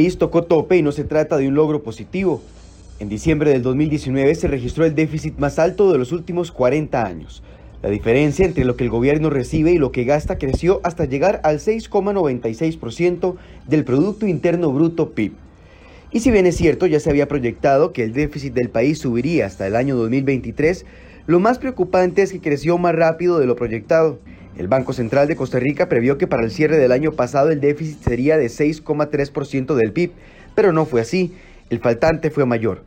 [0.00, 2.40] país tocó tope y no se trata de un logro positivo.
[3.00, 7.42] En diciembre del 2019 se registró el déficit más alto de los últimos 40 años.
[7.82, 11.42] La diferencia entre lo que el gobierno recibe y lo que gasta creció hasta llegar
[11.44, 13.34] al 6,96%
[13.68, 15.32] del Producto Interno Bruto PIB.
[16.12, 19.44] Y si bien es cierto, ya se había proyectado que el déficit del país subiría
[19.44, 20.86] hasta el año 2023,
[21.26, 24.18] lo más preocupante es que creció más rápido de lo proyectado.
[24.56, 27.60] El Banco Central de Costa Rica previó que para el cierre del año pasado el
[27.60, 30.12] déficit sería de 6,3% del PIB,
[30.54, 31.34] pero no fue así,
[31.70, 32.82] el faltante fue mayor.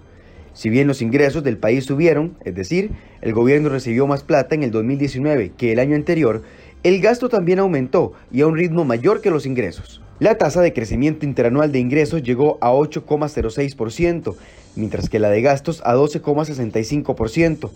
[0.53, 2.91] Si bien los ingresos del país subieron, es decir,
[3.22, 6.44] el gobierno recibió más plata en el 2019 que el año anterior,
[6.84, 10.02] el gasto también aumentó y a un ritmo mayor que los ingresos.
[10.19, 14.36] La tasa de crecimiento interanual de ingresos llegó a 8,06%,
[14.75, 17.72] mientras que la de gastos a 12,65%.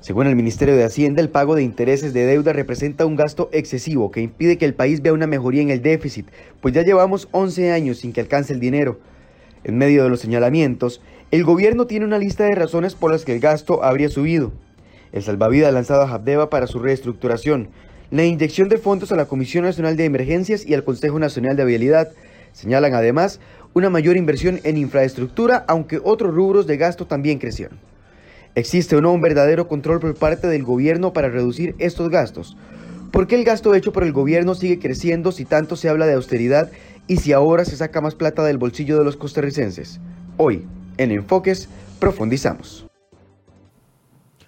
[0.00, 4.12] Según el Ministerio de Hacienda, el pago de intereses de deuda representa un gasto excesivo
[4.12, 6.28] que impide que el país vea una mejoría en el déficit,
[6.60, 9.00] pues ya llevamos 11 años sin que alcance el dinero.
[9.64, 13.34] En medio de los señalamientos, el gobierno tiene una lista de razones por las que
[13.34, 14.52] el gasto habría subido.
[15.10, 17.68] El salvavidas lanzado a Habdeba para su reestructuración,
[18.12, 21.64] la inyección de fondos a la Comisión Nacional de Emergencias y al Consejo Nacional de
[21.64, 22.08] Vialidad.
[22.52, 23.40] Señalan además
[23.74, 27.87] una mayor inversión en infraestructura, aunque otros rubros de gasto también crecieron.
[28.54, 32.56] ¿Existe o no un verdadero control por parte del gobierno para reducir estos gastos?
[33.12, 36.14] ¿Por qué el gasto hecho por el gobierno sigue creciendo si tanto se habla de
[36.14, 36.70] austeridad
[37.06, 40.00] y si ahora se saca más plata del bolsillo de los costarricenses?
[40.36, 40.66] Hoy,
[40.98, 41.68] en Enfoques,
[42.00, 42.87] profundizamos.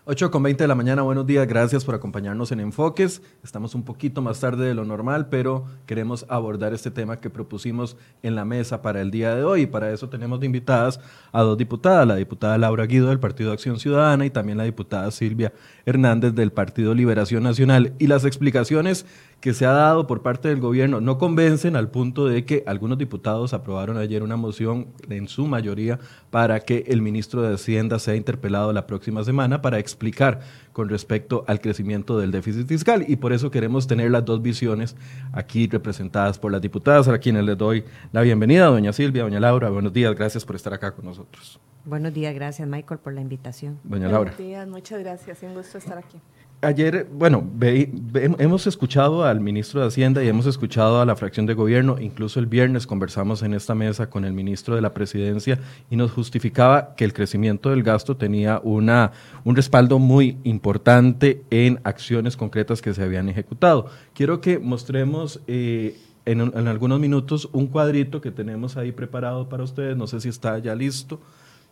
[0.06, 3.20] 8 con 20 de la mañana, buenos días, gracias por acompañarnos en Enfoques.
[3.44, 7.98] Estamos un poquito más tarde de lo normal, pero queremos abordar este tema que propusimos
[8.22, 9.66] en la mesa para el día de hoy.
[9.66, 11.00] Para eso tenemos de invitadas
[11.32, 15.10] a dos diputadas, la diputada Laura Guido del Partido Acción Ciudadana y también la diputada
[15.10, 15.52] Silvia
[15.84, 17.92] Hernández del Partido Liberación Nacional.
[17.98, 19.04] Y las explicaciones
[19.40, 22.98] que se ha dado por parte del gobierno no convencen al punto de que algunos
[22.98, 25.98] diputados aprobaron ayer una moción en su mayoría
[26.30, 30.40] para que el ministro de Hacienda sea interpelado la próxima semana para explicar
[30.72, 34.94] con respecto al crecimiento del déficit fiscal y por eso queremos tener las dos visiones
[35.32, 39.70] aquí representadas por las diputadas a quienes les doy la bienvenida, doña Silvia, doña Laura,
[39.70, 41.58] buenos días, gracias por estar acá con nosotros.
[41.84, 43.78] Buenos días, gracias Michael por la invitación.
[43.84, 44.32] Doña Laura.
[44.32, 46.18] Buenos días, muchas gracias, un gusto estar aquí.
[46.62, 51.54] Ayer, bueno, hemos escuchado al ministro de Hacienda y hemos escuchado a la fracción de
[51.54, 55.96] gobierno, incluso el viernes conversamos en esta mesa con el ministro de la Presidencia y
[55.96, 59.12] nos justificaba que el crecimiento del gasto tenía una,
[59.42, 63.86] un respaldo muy importante en acciones concretas que se habían ejecutado.
[64.12, 65.96] Quiero que mostremos eh,
[66.26, 70.28] en, en algunos minutos un cuadrito que tenemos ahí preparado para ustedes, no sé si
[70.28, 71.20] está ya listo,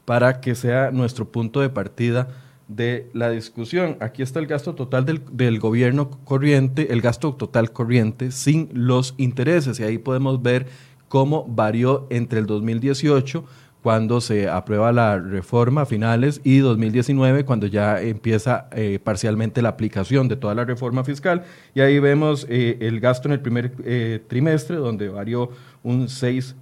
[0.07, 2.29] para que sea nuestro punto de partida
[2.69, 3.97] de la discusión.
[4.01, 9.15] Aquí está el gasto total del, del, gobierno corriente, el gasto total corriente sin los
[9.17, 9.81] intereses.
[9.81, 10.67] Y ahí podemos ver
[11.09, 13.45] cómo varió entre el 2018,
[13.83, 19.71] cuando se aprueba la reforma a finales, y 2019, cuando ya empieza eh, parcialmente la
[19.71, 21.45] aplicación de toda la reforma fiscal.
[21.75, 25.51] Y ahí vemos eh, el gasto en el primer eh, trimestre, donde varió
[25.83, 26.55] un 6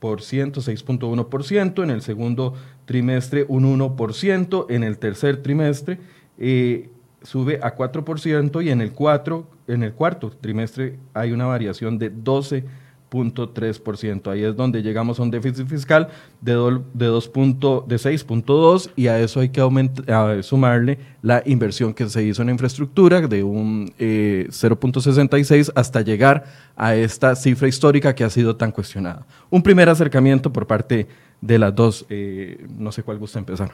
[0.00, 2.54] 6.1%, en el segundo
[2.84, 5.98] trimestre un 1%, en el tercer trimestre
[6.38, 6.90] eh,
[7.22, 12.12] sube a 4% y en el, 4, en el cuarto trimestre hay una variación de
[12.12, 12.64] 12%.
[13.10, 14.30] .3%.
[14.30, 16.08] Ahí es donde llegamos a un déficit fiscal
[16.40, 22.08] de, de, 2 de 6.2 y a eso hay que aumentar, sumarle la inversión que
[22.08, 26.44] se hizo en infraestructura de un 0.66 eh, hasta llegar
[26.76, 29.26] a esta cifra histórica que ha sido tan cuestionada.
[29.50, 31.06] Un primer acercamiento por parte
[31.40, 32.06] de las dos.
[32.08, 33.72] Eh, no sé cuál gusta empezar.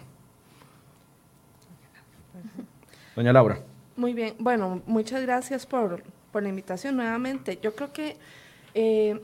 [3.16, 3.60] Doña Laura.
[3.96, 4.34] Muy bien.
[4.38, 6.02] Bueno, muchas gracias por,
[6.32, 7.58] por la invitación nuevamente.
[7.62, 8.16] Yo creo que
[8.74, 9.20] eh,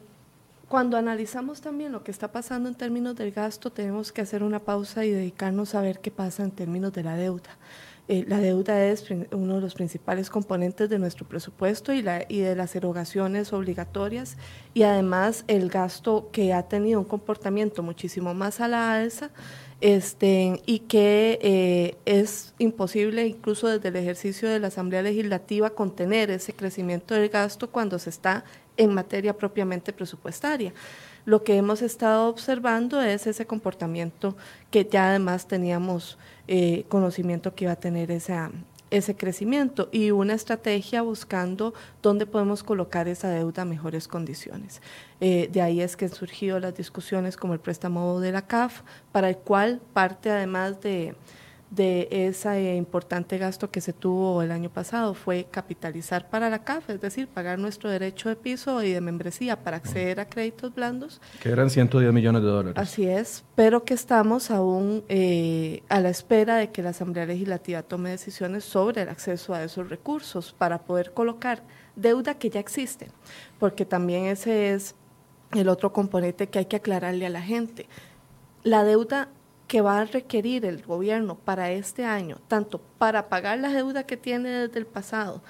[0.68, 4.60] cuando analizamos también lo que está pasando en términos del gasto, tenemos que hacer una
[4.60, 7.58] pausa y dedicarnos a ver qué pasa en términos de la deuda.
[8.12, 12.74] Eh, la deuda es uno de los principales componentes de nuestro presupuesto y, de las
[12.74, 14.36] erogaciones obligatorias
[14.74, 19.30] y además el gasto que ha tenido un comportamiento muchísimo más a la alza
[19.80, 26.32] este, y que eh, es imposible incluso desde el ejercicio de la Asamblea Legislativa contener
[26.32, 28.44] ese crecimiento del gasto cuando se está
[28.80, 30.72] en materia propiamente presupuestaria.
[31.26, 34.36] Lo que hemos estado observando es ese comportamiento
[34.70, 36.16] que ya además teníamos
[36.48, 38.50] eh, conocimiento que iba a tener esa,
[38.90, 44.80] ese crecimiento y una estrategia buscando dónde podemos colocar esa deuda a mejores condiciones.
[45.20, 48.80] Eh, de ahí es que han surgido las discusiones como el préstamo de la CAF,
[49.12, 51.14] para el cual parte además de,
[51.70, 56.90] de ese importante gasto que se tuvo el año pasado fue capitalizar para la CAF,
[56.90, 61.20] es decir, pagar nuestro derecho de piso y de membresía para acceder a créditos blandos.
[61.40, 62.74] Que eran 110 millones de dólares.
[62.76, 67.82] Así es, pero que estamos aún eh, a la espera de que la Asamblea Legislativa
[67.82, 71.62] tome decisiones sobre el acceso a esos recursos para poder colocar
[71.94, 73.12] deuda que ya existe,
[73.60, 74.96] porque también ese es
[75.52, 77.86] el otro componente que hay que aclararle a la gente.
[78.62, 79.28] La deuda
[79.70, 84.16] que va a requerir el gobierno para este año, tanto para pagar la deuda que
[84.16, 85.44] tiene desde el pasado,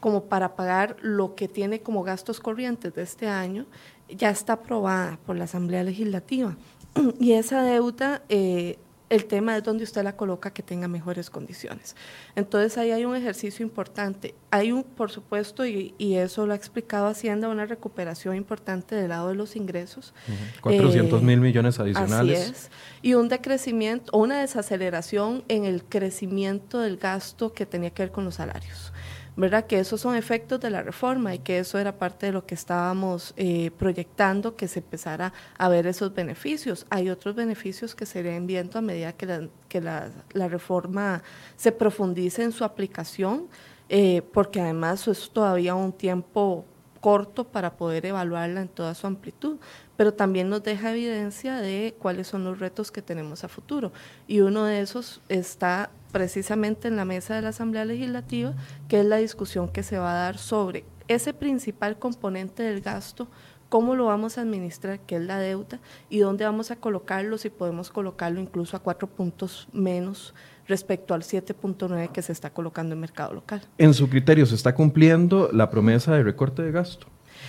[0.00, 3.66] como para pagar lo que tiene como gastos corrientes de este año,
[4.08, 6.56] ya está aprobada por la Asamblea Legislativa.
[7.20, 8.78] Y esa deuda eh,
[9.10, 11.96] el tema es donde usted la coloca que tenga mejores condiciones.
[12.36, 14.34] Entonces ahí hay un ejercicio importante.
[14.50, 19.28] Hay un, por supuesto, y, eso lo ha explicado Hacienda, una recuperación importante del lado
[19.28, 20.12] de los ingresos.
[20.60, 22.40] 400 mil millones adicionales.
[22.40, 22.70] Así es.
[23.02, 28.24] Y un decrecimiento, una desaceleración en el crecimiento del gasto que tenía que ver con
[28.24, 28.92] los salarios.
[29.38, 29.66] ¿Verdad?
[29.66, 32.56] Que esos son efectos de la reforma y que eso era parte de lo que
[32.56, 36.86] estábamos eh, proyectando, que se empezara a ver esos beneficios.
[36.90, 41.22] Hay otros beneficios que se irían viendo a medida que la, que la, reforma
[41.56, 43.46] se profundice en su aplicación,
[43.88, 46.64] eh, porque además es todavía un tiempo
[47.00, 49.58] corto para poder evaluarla en toda su amplitud,
[49.96, 53.92] pero también nos deja evidencia de cuáles son los retos que tenemos a futuro.
[54.26, 58.54] Y uno de esos está precisamente en la mesa de la Asamblea Legislativa,
[58.88, 63.28] que es la discusión que se va a dar sobre ese principal componente del gasto,
[63.68, 67.50] cómo lo vamos a administrar, que es la deuda, y dónde vamos a colocarlo, si
[67.50, 70.34] podemos colocarlo incluso a cuatro puntos menos
[70.66, 73.62] respecto al 7.9 que se está colocando en mercado local.
[73.78, 77.06] En su criterio, ¿se está cumpliendo la promesa de recorte de gasto?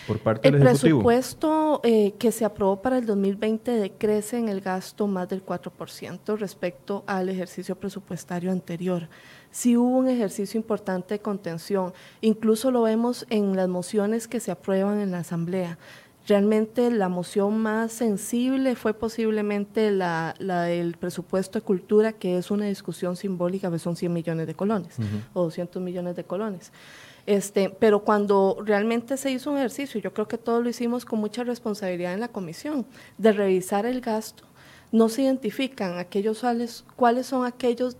[0.07, 0.99] Por parte el del Ejecutivo.
[0.99, 6.37] presupuesto eh, que se aprobó para el 2020 decrece en el gasto más del 4%
[6.37, 9.07] respecto al ejercicio presupuestario anterior.
[9.51, 14.51] Sí hubo un ejercicio importante de contención, incluso lo vemos en las mociones que se
[14.51, 15.77] aprueban en la Asamblea.
[16.27, 22.65] Realmente la moción más sensible fue posiblemente la, del presupuesto de cultura, que es una
[22.65, 24.97] discusión simbólica, que son 100 millones de colones
[25.33, 26.71] o 200 millones de colones.
[27.29, 31.19] Este, pero cuando realmente se hizo un ejercicio, yo creo que todos lo hicimos con
[31.19, 32.87] mucha responsabilidad en la comisión,
[33.19, 34.45] de revisar el gasto,
[34.91, 36.43] no se identifican aquellos
[36.95, 37.97] cuáles son aquellos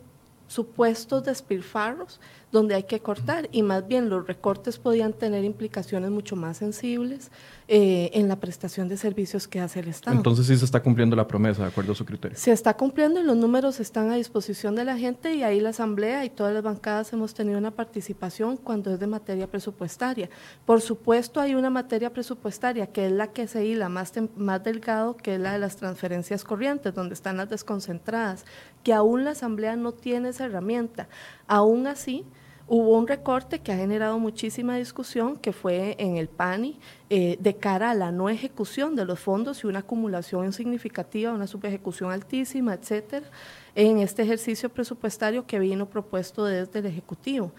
[0.49, 2.19] supuestos despilfarros
[2.51, 7.31] donde hay que cortar y más bien los recortes podían tener implicaciones mucho más sensibles
[7.67, 10.17] eh, en la prestación de servicios que hace el Estado.
[10.17, 12.35] Entonces sí se está cumpliendo la promesa, de acuerdo a su criterio.
[12.35, 15.69] Se está cumpliendo y los números están a disposición de la gente y ahí la
[15.69, 20.29] Asamblea y todas las bancadas hemos tenido una participación cuando es de materia presupuestaria.
[20.65, 25.15] Por supuesto hay una materia presupuestaria que es la que se hila más, más delgado,
[25.15, 28.45] que es la de las transferencias corrientes, donde están las desconcentradas,
[28.83, 31.07] que aún la Asamblea no tiene esa herramienta.
[31.47, 32.25] Aún así,
[32.71, 36.77] Hubo un recorte que ha generado muchísima discusión, que fue en el PANI,
[37.09, 41.47] eh, de cara a la no ejecución de los fondos y una acumulación significativa, una
[41.47, 43.25] subejecución altísima, etcétera,
[43.73, 47.51] en este ejercicio presupuestario que vino propuesto desde el Ejecutivo.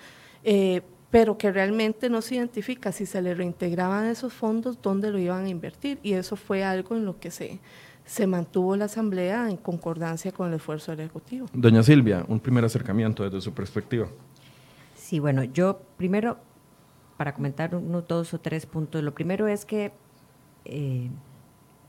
[0.45, 5.19] Eh, pero que realmente no se identifica si se le reintegraban esos fondos, dónde lo
[5.19, 5.99] iban a invertir.
[6.05, 7.59] Y eso fue algo en lo que se,
[8.11, 11.47] se mantuvo la Asamblea en concordancia con el esfuerzo del Ejecutivo.
[11.53, 14.09] Doña Silvia, un primer acercamiento desde su perspectiva.
[14.97, 16.37] Sí, bueno, yo primero,
[17.17, 19.93] para comentar unos dos o tres puntos, lo primero es que
[20.65, 21.09] eh,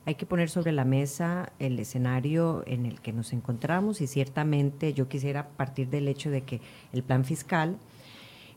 [0.05, 4.93] hay que poner sobre la mesa el escenario en el que nos encontramos y ciertamente
[4.93, 6.61] yo quisiera partir del hecho de que
[6.93, 7.77] el plan fiscal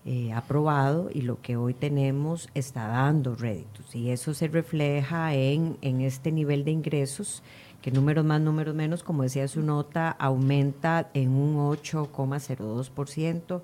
[0.07, 5.79] eh, aprobado y lo que hoy tenemos está dando réditos y eso se refleja en,
[5.81, 7.43] en este nivel de ingresos
[7.85, 13.61] que números más, números menos, como decía su nota, aumenta en un 8,02%,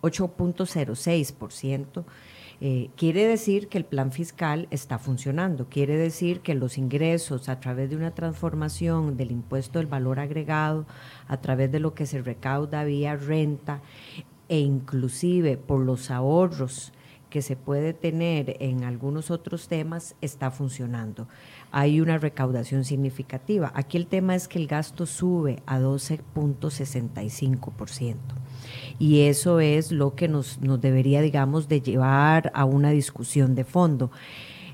[0.00, 2.04] 8.06%.
[2.60, 7.60] Eh, quiere decir que el plan fiscal está funcionando, quiere decir que los ingresos a
[7.60, 10.86] través de una transformación del impuesto del valor agregado,
[11.28, 13.82] a través de lo que se recauda vía renta
[14.48, 16.92] e inclusive por los ahorros
[17.30, 21.26] que se puede tener en algunos otros temas, está funcionando
[21.70, 23.72] hay una recaudación significativa.
[23.74, 28.16] Aquí el tema es que el gasto sube a 12.65%.
[28.98, 33.64] Y eso es lo que nos, nos, debería, digamos, de llevar a una discusión de
[33.64, 34.10] fondo.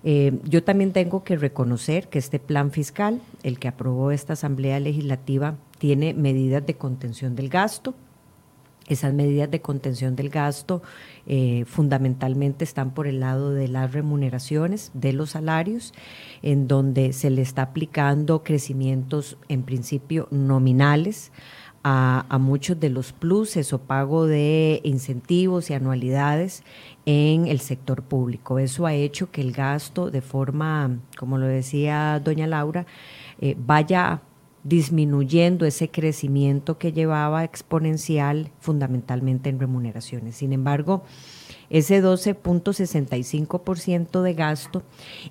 [0.02, 4.78] Eh, yo también tengo que reconocer que este plan fiscal, el que aprobó esta Asamblea
[4.80, 7.94] Legislativa, tiene medidas de contención del gasto,
[8.86, 10.82] esas medidas de contención del gasto
[11.26, 15.94] eh, fundamentalmente están por el lado de las remuneraciones, de los salarios,
[16.42, 21.32] en donde se le está aplicando crecimientos en principio nominales
[21.86, 26.64] a, muchos de los pluses o pago de incentivos y anualidades
[27.04, 28.58] en el sector público.
[28.58, 32.86] Eso ha hecho que el gasto de forma, como lo decía doña Laura,
[33.38, 34.22] eh, vaya
[34.64, 40.37] disminuyendo ese crecimiento que llevaba exponencial fundamentalmente en remuneraciones.
[40.37, 41.04] Sin embargo,
[41.71, 44.83] ese 12.65% de gasto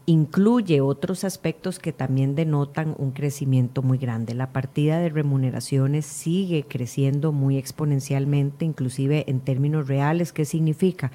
[0.05, 4.33] incluye otros aspectos que también denotan un crecimiento muy grande.
[4.33, 10.33] La partida de remuneraciones sigue creciendo muy exponencialmente, inclusive en términos reales.
[10.33, 11.11] ¿Qué significa?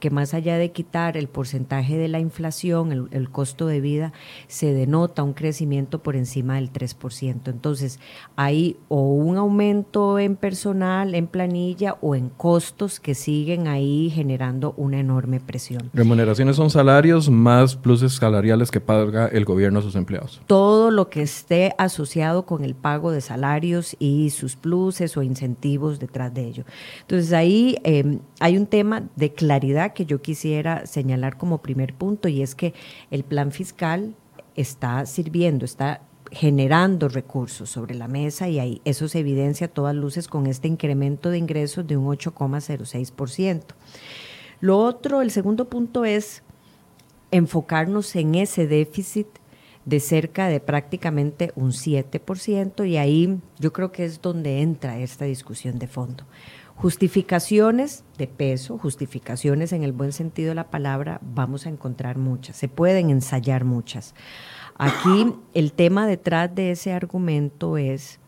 [0.00, 4.12] Que más allá de quitar el porcentaje de la inflación, el, costo de vida,
[4.46, 7.50] se denota un crecimiento por encima del 3%.
[7.50, 7.98] Entonces,
[8.36, 14.55] hay o un aumento en personal, en planilla o en costos que siguen ahí generando
[14.76, 15.90] una enorme presión.
[15.92, 20.40] Remuneraciones son salarios más pluses salariales que paga el gobierno a sus empleados.
[20.46, 25.98] Todo lo que esté asociado con el pago de salarios y sus pluses o incentivos
[25.98, 26.64] detrás de ello.
[27.02, 32.28] Entonces ahí em, hay un tema de claridad que yo quisiera señalar como primer punto
[32.28, 32.74] y es que
[33.10, 34.14] el plan fiscal
[34.54, 39.94] está sirviendo, está generando recursos sobre la mesa y ahí eso se evidencia a todas
[39.94, 43.62] luces con este incremento de ingresos de un 8,06%.
[44.60, 46.42] Lo otro, el segundo punto es
[47.30, 49.26] enfocarnos en ese déficit
[49.84, 55.24] de cerca de prácticamente un 7% y ahí yo creo que es donde entra esta
[55.24, 56.24] discusión de fondo.
[56.74, 62.56] Justificaciones de peso, justificaciones en el buen sentido de la palabra, vamos a encontrar muchas,
[62.56, 64.14] se pueden ensayar muchas.
[64.76, 68.18] Aquí el tema detrás de ese argumento es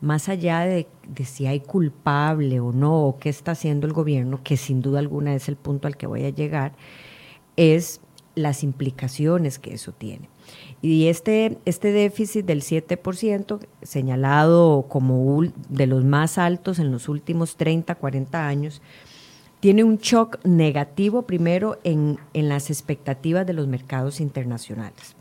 [0.00, 0.86] más allá de,
[1.24, 5.34] si hay culpable o no, o qué está haciendo el gobierno, que sin duda alguna
[5.34, 6.72] es el punto al que voy a llegar,
[7.56, 8.00] es
[8.34, 10.28] las implicaciones que eso tiene.
[10.82, 17.56] Y este, este déficit del 7%, señalado como de los más altos en los últimos
[17.56, 18.82] 30, 40 años,
[19.60, 25.16] tiene un shock negativo primero en, en las expectativas de los mercados internacionales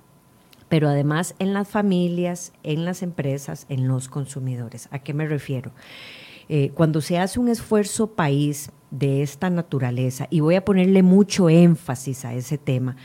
[0.74, 4.89] pero además en las familias, en las empresas, en los consumidores.
[4.89, 5.72] ¿A qué me refiero?
[6.50, 11.48] Eh, cuando se hace un esfuerzo país de esta naturaleza, y voy a ponerle mucho
[11.48, 12.96] énfasis a ese tema,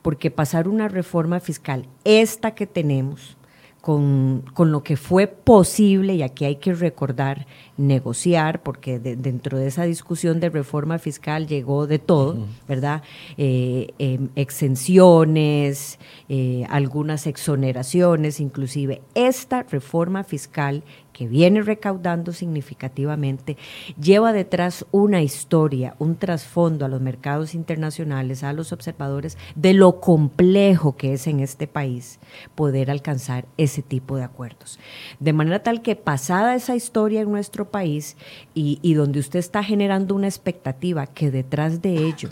[0.00, 3.36] porque pasar una reforma fiscal, esta que tenemos,
[3.80, 7.46] con, lo que fue posible, y aquí hay que recordar,
[7.76, 13.02] negociar, porque dentro de esa discusión de reforma fiscal llegó de todo, ¿verdad?
[13.38, 20.82] Eh, em, exenciones, eh, algunas exoneraciones, inclusive esta reforma fiscal
[21.12, 23.56] que viene recaudando significativamente,
[24.00, 30.00] lleva detrás una historia, un trasfondo a los mercados internacionales, a los observadores, de lo
[30.00, 32.18] complejo que es en este país
[32.54, 34.78] poder alcanzar ese tipo de acuerdos.
[35.18, 38.16] De manera tal que pasada esa historia en nuestro país
[38.54, 42.28] y, donde usted está generando una expectativa que detrás de ello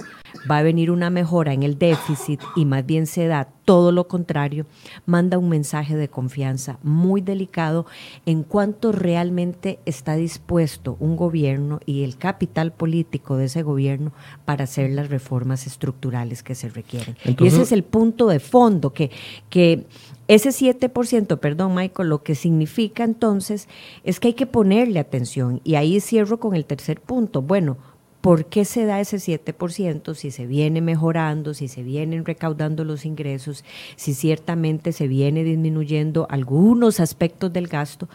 [0.50, 4.08] va a venir una mejora en el déficit y más bien se da todo lo
[4.08, 4.64] contrario,
[5.04, 7.84] manda un mensaje de confianza muy delicado
[8.24, 14.14] en cuanto realmente está dispuesto un gobierno y el capital político de ese gobierno
[14.46, 17.14] para hacer las reformas estructurales que se requieren.
[17.26, 19.10] y ese es el punto de fondo, que,
[19.50, 19.84] que
[20.28, 23.68] ese 7%, perdón Michael, lo que significa entonces
[24.02, 25.60] es que hay que ponerle atención.
[25.62, 27.42] Y ahí cierro con el tercer punto.
[27.42, 27.76] Bueno,
[28.20, 33.04] ¿Por qué se da ese 7% si se viene mejorando, si se vienen recaudando los
[33.04, 33.64] ingresos,
[33.96, 38.08] si ciertamente se viene disminuyendo algunos aspectos del gasto?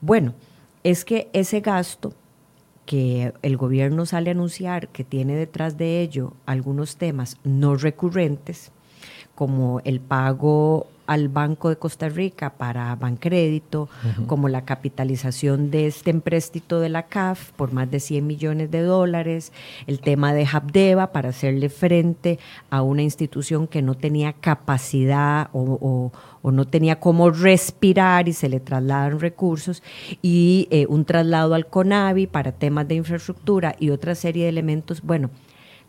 [0.00, 0.34] Bueno,
[0.84, 2.12] es que ese gasto
[2.86, 8.70] que el gobierno sale a anunciar que tiene detrás de ello algunos temas no recurrentes,
[9.34, 13.88] como el pago al Banco de Costa Rica para Bancrédito,
[14.26, 18.82] como la capitalización de este empréstito de la CAF por más de 100 millones de
[18.82, 19.50] dólares,
[19.86, 22.38] el tema de Habdeba para hacerle frente
[22.68, 26.12] a una institución que no tenía capacidad o,
[26.44, 29.82] no tenía cómo respirar y se le trasladan recursos,
[30.20, 35.00] y eh, un traslado al CONAVI para temas de infraestructura y otra serie de elementos.
[35.02, 35.30] Bueno,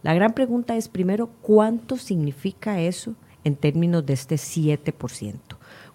[0.02, 3.16] la gran pregunta es primero, ¿cuánto significa eso?
[3.50, 5.34] En términos de este 7%.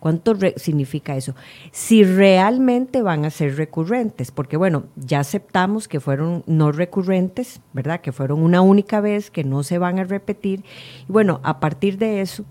[0.04, 1.34] ¿Cuánto significa eso?
[1.72, 8.02] Si realmente van a ser recurrentes, porque bueno, ya aceptamos que fueron no recurrentes, ¿verdad?
[8.02, 10.62] Que fueron una única vez, que no se van a repetir.
[11.08, 12.44] Y bueno, a partir de eso,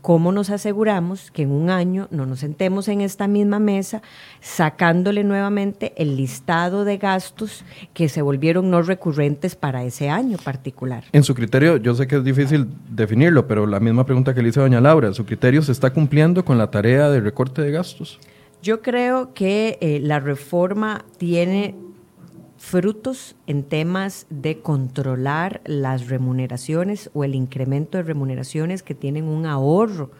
[0.00, 4.00] ¿Cómo nos aseguramos que en un año no nos sentemos en esta misma mesa
[4.40, 7.64] sacándole nuevamente el listado de gastos
[7.94, 11.04] que se volvieron no recurrentes para ese año particular?
[11.12, 14.50] En su criterio, yo sé que es difícil definirlo, pero la misma pregunta que le
[14.50, 17.72] hice a doña Laura, ¿su criterio se está cumpliendo con la tarea de recorte de
[17.72, 18.20] gastos?
[18.62, 21.74] Yo creo que eh, la reforma tiene
[22.58, 29.46] frutos en temas de controlar las remuneraciones o el incremento de remuneraciones que tienen un
[29.46, 30.10] ahorro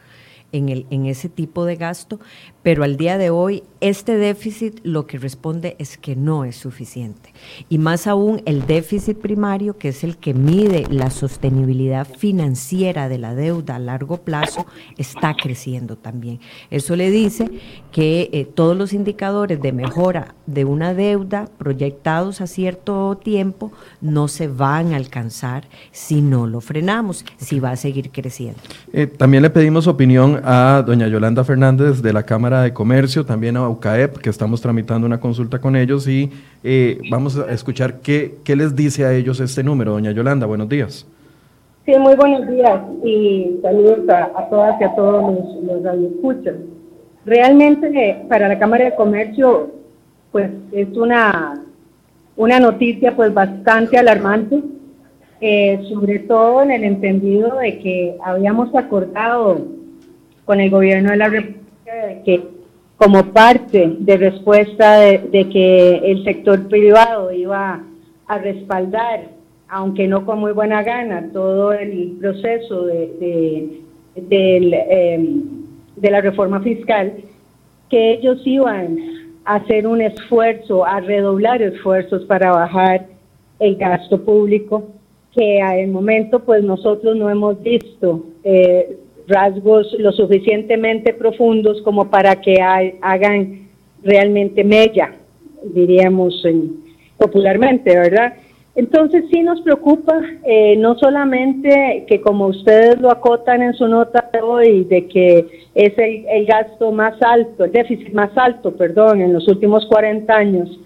[0.52, 2.20] en, el, en ese tipo de gasto,
[2.62, 7.32] pero al día de hoy este déficit lo que responde es que no es suficiente.
[7.68, 13.18] Y más aún el déficit primario, que es el que mide la sostenibilidad financiera de
[13.18, 16.40] la deuda a largo plazo, está creciendo también.
[16.70, 17.50] Eso le dice
[17.92, 24.28] que eh, todos los indicadores de mejora de una deuda proyectados a cierto tiempo no
[24.28, 28.60] se van a alcanzar si no lo frenamos, si va a seguir creciendo.
[28.92, 33.56] Eh, también le pedimos opinión a doña Yolanda Fernández de la Cámara de Comercio, también
[33.56, 36.30] a UCAEP, que estamos tramitando una consulta con ellos y
[36.64, 39.92] eh, vamos a escuchar qué, qué les dice a ellos este número.
[39.92, 41.06] Doña Yolanda, buenos días.
[41.86, 46.56] Sí, muy buenos días y saludos a, todas y a todos los, los radioescuchas.
[47.24, 49.70] Realmente para la Cámara de Comercio,
[50.32, 51.62] pues es una,
[52.36, 54.62] una noticia pues bastante alarmante,
[55.40, 59.77] eh, sobre todo en el entendido de que habíamos acordado
[60.48, 62.42] con el gobierno de la República que
[62.96, 67.82] como parte de respuesta de, que el sector privado iba
[68.26, 69.28] a respaldar,
[69.68, 73.82] aunque no con muy buena gana, todo el proceso de,
[74.16, 75.40] em,
[75.96, 77.12] de, la reforma fiscal,
[77.90, 78.96] que ellos iban
[79.44, 83.04] a hacer un esfuerzo, a redoblar esfuerzos para bajar
[83.58, 84.88] el gasto público,
[85.34, 88.24] que al momento pues nosotros no hemos visto.
[88.44, 88.96] Eh,
[89.28, 93.68] rasgos lo suficientemente profundos como para que hagan
[94.02, 95.12] realmente mella,
[95.62, 96.42] diríamos
[97.16, 98.34] popularmente, ¿verdad?
[98.74, 104.30] Entonces sí nos preocupa eh, no solamente que como ustedes lo acotan en su nota
[104.32, 109.32] de hoy, de que es el, gasto más alto, el déficit más alto, perdón, en
[109.32, 110.78] los últimos 40 años,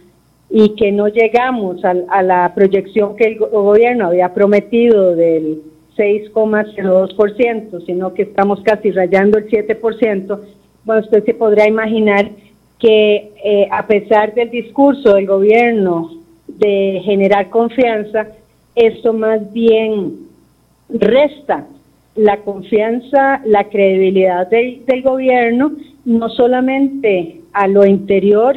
[0.48, 5.60] y que no llegamos a, a la proyección que el gobierno había prometido del
[5.96, 10.40] 6,02%, sino que estamos casi rayando el 7%,
[10.84, 12.30] bueno, usted se podrá imaginar
[12.78, 16.10] que eh, a pesar del discurso del gobierno
[16.48, 18.26] de generar confianza,
[18.74, 20.26] esto más bien
[20.88, 21.66] resta
[22.16, 25.72] la confianza, la credibilidad del, del gobierno,
[26.04, 28.56] no solamente a lo interior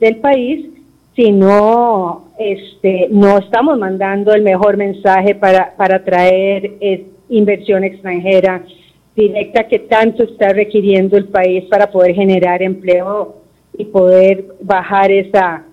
[0.00, 0.71] del país,
[1.14, 6.72] sino este, no estamos mandando el mejor mensaje para, para traer
[7.28, 8.64] inversión extranjera
[9.14, 13.36] directa que tanto está requiriendo el país para poder generar empleo
[13.76, 15.64] y poder bajar esa,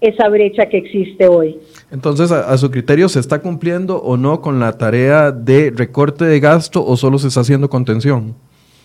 [0.00, 1.58] esa brecha que existe hoy.
[1.90, 6.40] Entonces, a, su criterio, ¿se está cumpliendo o no con la tarea de recorte de
[6.40, 8.34] gasto o solo se está haciendo contención?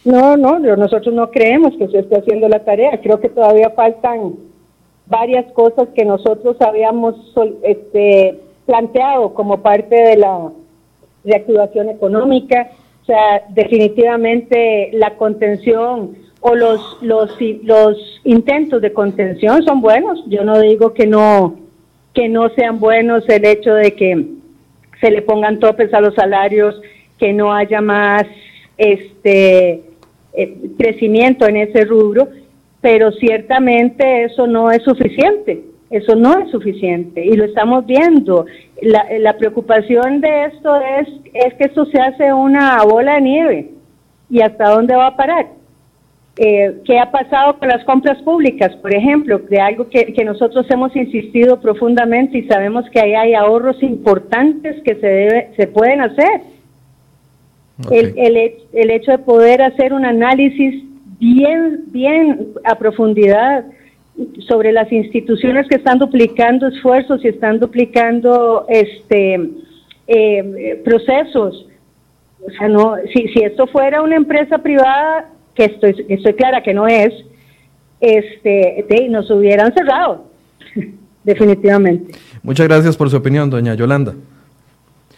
[0.04, 3.00] No, no, nosotros no creemos que se esté haciendo la tarea.
[3.02, 4.34] Creo que todavía faltan
[5.12, 7.16] varias cosas que nosotros habíamos
[7.64, 10.52] este, planteado como parte de la
[11.26, 12.72] reactivación económica.
[13.04, 20.24] O sea, definitivamente la contención o los, los, los intentos de contención son buenos.
[20.28, 21.58] Yo no digo que no,
[22.14, 24.28] que no sean buenos el hecho de que
[25.02, 26.82] se le pongan topes a los salarios,
[27.20, 28.24] que no haya más
[28.78, 29.84] este
[30.34, 32.30] eh, crecimiento en ese rubro,
[32.82, 38.46] pero ciertamente eso no es suficiente, eso no es suficiente y lo estamos viendo.
[38.82, 43.70] La, preocupación de esto es, es que esto se hace una bola de nieve
[44.30, 45.48] y hasta dónde va a parar.
[46.38, 49.38] Eh, ¿Qué ha pasado con las compras públicas, por ejemplo?
[49.38, 54.96] De algo que, nosotros hemos insistido profundamente y sabemos que ahí hay ahorros importantes que
[54.96, 56.42] se, debe, se pueden hacer.
[57.92, 60.84] El, el, el hecho de poder hacer un análisis
[61.22, 63.64] bien, bien a profundidad
[64.48, 69.40] sobre las instituciones que están duplicando esfuerzos y están duplicando este
[70.08, 71.68] eh, procesos.
[72.46, 76.74] O sea, no, si, si esto fuera una empresa privada, que estoy, estoy clara que
[76.74, 77.14] no es,
[78.00, 80.26] este, nos hubieran cerrado,
[81.24, 82.14] definitivamente.
[82.42, 84.16] Muchas gracias por su opinión, doña Yolanda.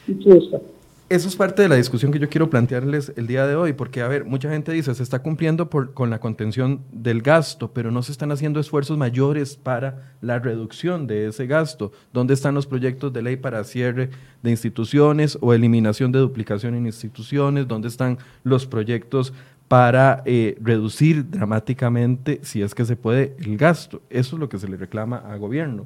[0.05, 0.72] Mucho
[1.13, 4.01] eso es parte de la discusión que yo quiero plantearles el día de hoy, porque,
[4.01, 8.01] a ver, mucha gente dice, se está cumpliendo con la contención del gasto, pero no
[8.01, 11.91] se están haciendo esfuerzos mayores para la reducción de ese gasto.
[12.11, 14.09] ¿Dónde están los proyectos de ley para cierre
[14.41, 17.67] de instituciones o eliminación de duplicación en instituciones?
[17.67, 19.33] ¿Dónde están los proyectos
[19.67, 24.01] para eh, reducir dramáticamente, si es que se puede, el gasto?
[24.09, 25.85] Eso es lo que se le reclama al gobierno.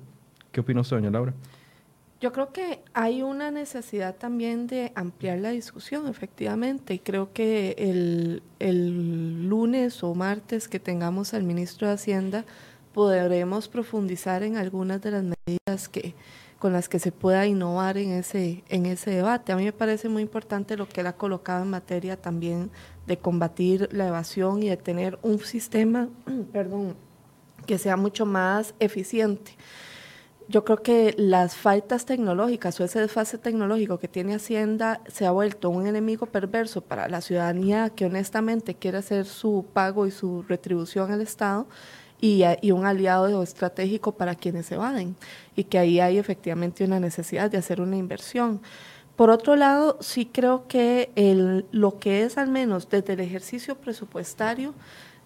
[0.54, 1.34] ¿Qué opina usted, doña Laura?
[2.20, 7.76] Yo creo que hay una necesidad también de ampliar la discusión, efectivamente, y creo que
[7.78, 12.46] el, el lunes o martes que tengamos al ministro de Hacienda,
[12.98, 16.16] podremos profundizar en algunas de las medidas que,
[16.58, 19.52] con las que se pueda innovar en ese, en ese debate.
[19.52, 22.72] A mí me parece muy importante lo que él ha colocado en materia también
[23.06, 26.10] de combatir la evasión y de tener un sistema,
[26.52, 26.96] perdón,
[27.68, 29.52] que sea mucho más eficiente.
[30.50, 35.32] Yo creo que las faltas tecnológicas o ese desfase tecnológico que tiene Hacienda se ha
[35.32, 40.44] vuelto un enemigo perverso para la ciudadanía que honestamente quiere hacer su pago y su
[40.44, 41.68] retribución al Estado
[42.22, 45.18] y, un aliado estratégico para quienes evaden
[45.58, 48.62] y que ahí hay efectivamente una necesidad de hacer una inversión.
[49.18, 53.76] Por otro lado, sí creo que el, lo que es al menos desde el ejercicio
[53.76, 54.74] presupuestario,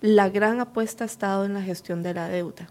[0.02, 2.68] la gran apuesta ha estado en la gestión de la deuda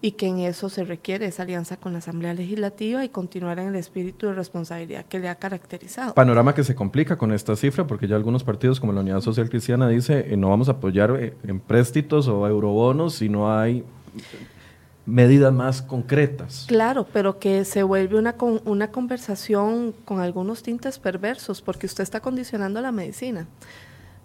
[0.00, 3.68] y que en eso se requiere esa alianza con la Asamblea Legislativa y continuar en
[3.68, 6.12] el espíritu de responsabilidad que le ha caracterizado.
[6.14, 9.48] Panorama que se complica con esta cifra porque ya algunos partidos como la Unidad Social
[9.48, 13.84] Cristiana dice eh, no vamos a apoyar eh, en préstitos o eurobonos si no hay
[15.06, 16.64] medidas más concretas.
[16.66, 22.18] Claro, pero que se vuelve una, una conversación con algunos tintes perversos porque usted está
[22.18, 23.46] condicionando la medicina.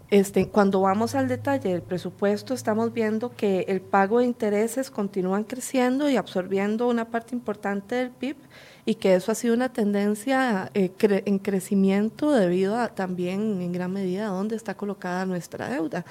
[0.09, 5.43] Este, cuando vamos al detalle del presupuesto, estamos viendo que el pago de intereses continúan
[5.43, 8.37] creciendo y absorbiendo una parte importante del PIB
[8.85, 13.91] y que eso ha sido una tendencia eh, en crecimiento debido a también en gran
[13.91, 16.05] medida a dónde está colocada nuestra deuda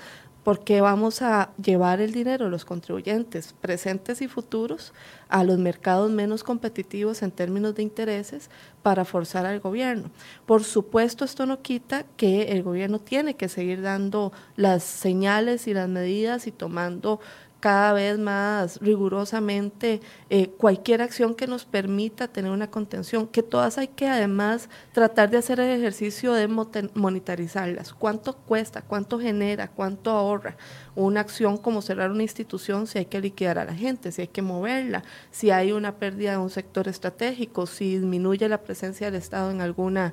[0.46, 4.92] porque vamos a llevar el dinero de los contribuyentes presentes y futuros
[5.28, 8.48] a los mercados menos competitivos en términos de intereses
[8.85, 10.09] para forzar al gobierno.
[10.46, 15.74] Por supuesto, esto no quita que el gobierno tiene que seguir dando las señales y
[15.74, 17.18] las medidas y tomando
[17.66, 20.00] cada vez más rigurosamente
[20.31, 25.31] eh, cualquier acción que nos permita tener una contención, que todas hay que además tratar
[25.31, 27.92] de hacer el ejercicio de monetarizarlas.
[27.92, 28.83] ¿Cuánto cuesta?
[28.83, 29.66] ¿Cuánto genera?
[29.66, 30.57] ¿Cuánto ahorra?
[30.94, 34.29] Una acción como cerrar una institución, si hay que liquidar a la gente, si hay
[34.29, 35.02] que moverla,
[35.33, 39.61] si hay una pérdida de un sector estratégico, si disminuye la presencia del Estado en
[39.61, 40.12] alguna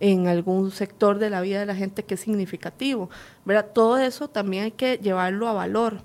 [0.00, 3.10] en algún sector de la vida de la gente que es significativo.
[3.44, 3.66] ¿verdad?
[3.74, 6.02] Todo eso también hay que llevarlo a valor.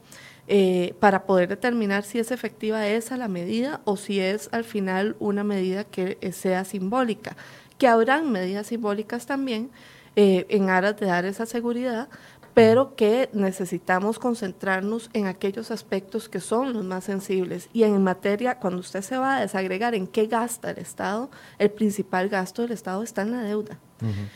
[0.52, 5.16] Eh, para poder determinar si es efectiva esa la medida o si es al final
[5.20, 7.38] una medida que eh, sea simbólica.
[7.78, 9.70] Que habrán medidas simbólicas también
[10.16, 12.10] eh, en aras de dar esa seguridad,
[12.56, 17.70] pero que necesitamos concentrarnos en aquellos aspectos que son los más sensibles.
[17.72, 21.70] Y en materia, cuando usted se va a desagregar en qué gasta el Estado, el
[21.70, 23.78] principal gasto del Estado está en la deuda.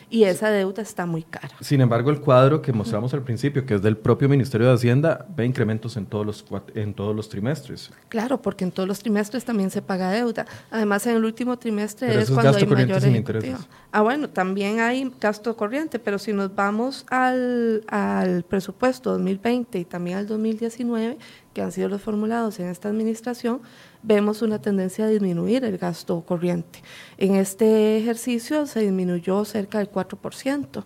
[0.10, 1.49] Y esa deuda está muy cara.
[1.62, 5.26] Sin embargo, el cuadro que mostramos al principio, que es del propio Ministerio de Hacienda,
[5.36, 6.45] ve incrementos en todos los,
[6.76, 7.91] en todos los trimestres.
[8.10, 10.45] Claro, porque en todos los trimestres también se paga deuda.
[10.71, 13.58] Además, en el último trimestre es cuando hay mayor intereses.
[13.91, 19.86] Ah, bueno, también hay gasto corriente, pero si nos vamos al, al presupuesto 2020 y
[19.86, 21.17] también al 2019,
[21.53, 23.61] que han sido los formulados en esta administración,
[24.01, 26.81] vemos una tendencia a disminuir el gasto corriente.
[27.17, 30.83] En este ejercicio se disminuyó cerca del 4%.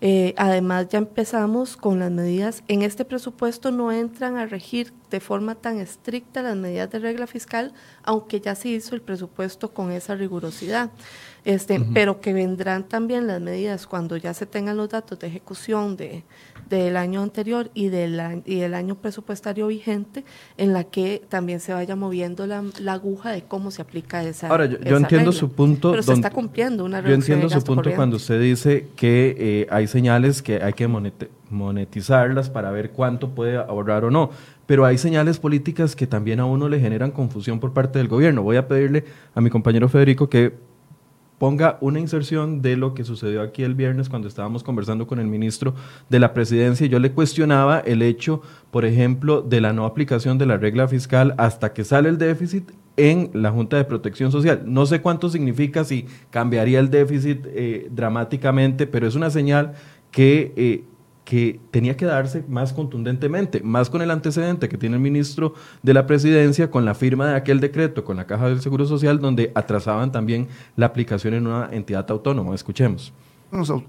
[0.00, 2.62] Eh, además, ya empezamos con las medidas.
[2.68, 7.26] En este presupuesto no entran a regir de forma tan estricta las medidas de regla
[7.26, 10.90] fiscal, aunque ya se hizo el presupuesto con esa rigurosidad.
[11.44, 15.96] Este, Pero que vendrán también las medidas cuando ya se tengan los datos de ejecución
[15.96, 16.24] de,
[16.68, 20.24] del año anterior y del, y del año presupuestario vigente,
[20.56, 24.48] en la que también se vaya moviendo la, aguja de cómo se aplica esa.
[24.48, 25.90] Ahora, yo, entiendo su punto.
[25.90, 29.86] Pero se está cumpliendo una Yo entiendo su punto cuando usted dice que eh, hay
[29.86, 30.86] señales que hay que
[31.50, 34.30] monetizarlas para ver cuánto puede ahorrar o no
[34.68, 38.42] pero hay señales políticas que también a uno le generan confusión por parte del gobierno.
[38.42, 40.52] Voy a pedirle a mi compañero Federico que
[41.38, 45.26] ponga una inserción de lo que sucedió aquí el viernes cuando estábamos conversando con el
[45.26, 45.74] ministro
[46.10, 46.86] de la presidencia.
[46.86, 51.34] Yo le cuestionaba el hecho, por ejemplo, de la no aplicación de la regla fiscal
[51.38, 54.64] hasta que sale el déficit en la Junta de Protección Social.
[54.66, 59.72] No sé cuánto significa si cambiaría el déficit eh, dramáticamente, pero es una señal
[60.10, 60.84] que eh,
[61.28, 65.92] que tenía que darse más contundentemente, más con el antecedente que tiene el ministro de
[65.92, 69.52] la presidencia, con la firma de aquel decreto con la Caja del Seguro Social, donde
[69.54, 72.54] atrasaban también la aplicación en una entidad autónoma.
[72.54, 73.12] Escuchemos.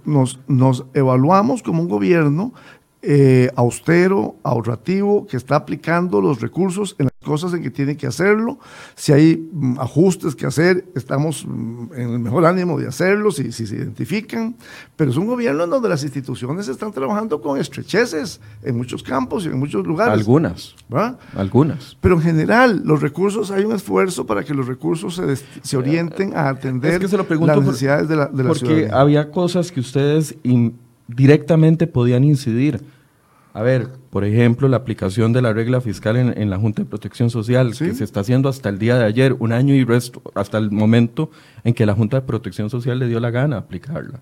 [0.04, 2.52] Nos, evaluamos como un gobierno
[3.02, 8.08] eh, austero, ahorrativo, que está aplicando los recursos en las cosas en que tiene que
[8.08, 8.60] hacerlo.
[8.96, 13.54] Si hay mm, ajustes que hacer, estamos mm, en el mejor ánimo de hacerlos, si,
[13.54, 14.56] si, se identifican.
[14.98, 19.46] Pero es un gobierno en donde las instituciones están trabajando con estrecheces en muchos campos
[19.46, 20.14] y en muchos lugares.
[20.14, 20.76] Algunas.
[21.36, 21.98] Algunas.
[22.02, 26.36] Pero en general, los recursos, hay un esfuerzo para que los recursos se, se orienten
[26.36, 30.36] a atender las necesidades de la, de la porque había cosas que ustedes
[31.16, 32.82] directamente podían incidir.
[33.54, 37.30] A ver, por ejemplo, la aplicación de la regla fiscal en, la Junta de Protección
[37.30, 40.60] Social, que se está haciendo hasta el día de ayer, un año y resto, hasta
[40.60, 41.32] el momento
[41.64, 44.20] en que la Junta de Protección Social le dio la gana aplicarla.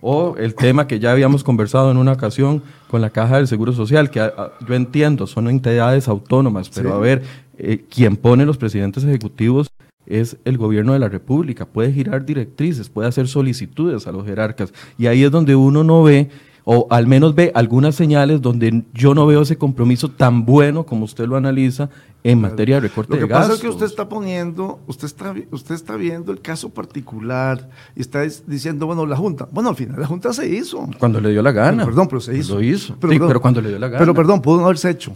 [0.00, 3.72] O el tema que ya habíamos conversado en una ocasión con la Caja del Seguro
[3.72, 7.22] Social, que ah, yo entiendo, son entidades autónomas, pero a ver,
[7.58, 9.68] eh, quien pone los presidentes ejecutivos
[10.06, 14.72] es el gobierno de la República, puede girar directrices, puede hacer solicitudes a los jerarcas,
[14.98, 16.30] y ahí es donde uno no ve
[16.64, 21.04] o al menos ve algunas señales donde yo no veo ese compromiso tan bueno como
[21.04, 21.90] usted lo analiza
[22.22, 23.30] en materia de recorte de gastos.
[23.30, 26.70] Lo que pasa es que usted está poniendo, usted está, usted está viendo el caso
[26.70, 29.46] particular y está diciendo, bueno, la Junta.
[29.52, 30.88] Bueno, al final la Junta se hizo.
[30.98, 31.84] Cuando le dio la gana.
[31.84, 32.54] perdón, pero se hizo.
[32.54, 32.96] Lo hizo.
[32.98, 33.98] Pero, sí, pero cuando le dio la gana.
[33.98, 35.14] Pero perdón, pudo no haberse hecho.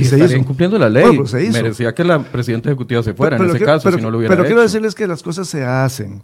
[0.00, 0.36] Y se hizo.
[0.36, 1.04] incumpliendo la ley.
[1.04, 1.52] Bueno, se hizo.
[1.52, 4.46] Merecía que la presidenta ejecutiva se fuera en ese caso, si no lo hubiera Pero
[4.46, 6.22] quiero decirles que las cosas se hacen.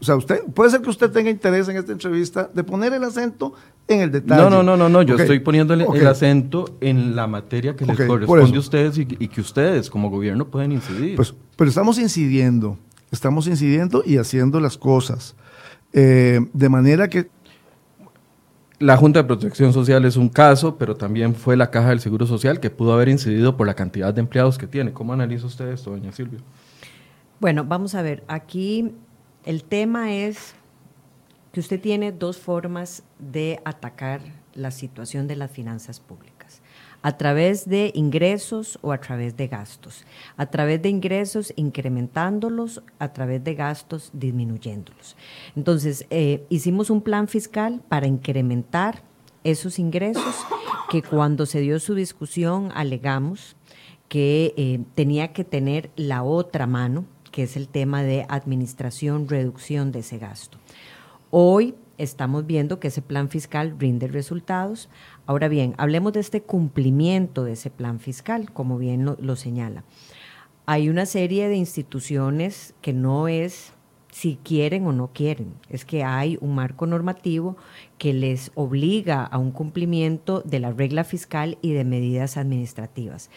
[0.00, 3.04] O sea, usted puede ser que usted tenga interés en esta entrevista de poner el
[3.04, 3.54] acento
[3.86, 4.42] en el detalle.
[4.42, 5.02] No, no, no, no, no.
[5.02, 9.40] yo estoy poniendo el, acento en la materia que les corresponde a ustedes y, que
[9.40, 11.14] ustedes como gobierno pueden incidir.
[11.14, 12.78] Pues, pero estamos incidiendo,
[13.12, 15.36] estamos incidiendo y haciendo las cosas.
[15.92, 17.28] Eh, de manera que...
[18.82, 22.26] La Junta de Protección Social es un caso, pero también fue la Caja del Seguro
[22.26, 24.92] Social que pudo haber incidido por la cantidad de empleados que tiene.
[24.92, 26.40] ¿Cómo analiza usted esto, doña Silvia?
[27.38, 28.92] Bueno, vamos a ver, aquí
[29.44, 30.56] el tema es
[31.52, 34.20] que usted tiene dos formas de atacar
[34.52, 36.31] la situación de las finanzas públicas.
[37.02, 40.04] A través de ingresos o a través de gastos.
[40.36, 45.16] A través de ingresos incrementándolos, a través de gastos disminuyéndolos.
[45.56, 49.02] Entonces, eh, hicimos un plan fiscal para incrementar
[49.44, 50.36] esos ingresos
[50.90, 53.56] que cuando se dio su discusión alegamos
[54.08, 59.90] que eh, tenía que tener la otra mano, que es el tema de administración, reducción
[59.90, 60.58] de ese gasto.
[61.30, 64.90] Hoy estamos viendo que ese plan fiscal rinde resultados.
[65.26, 69.84] Ahora bien, hablemos de este cumplimiento de ese plan fiscal, como bien lo, señala.
[70.66, 73.72] Hay una serie de instituciones que no es
[74.10, 75.54] si quieren o no quieren.
[75.70, 77.56] Es que hay un marco normativo
[77.98, 83.30] que les obliga a un cumplimiento de la regla fiscal y de medidas administrativas.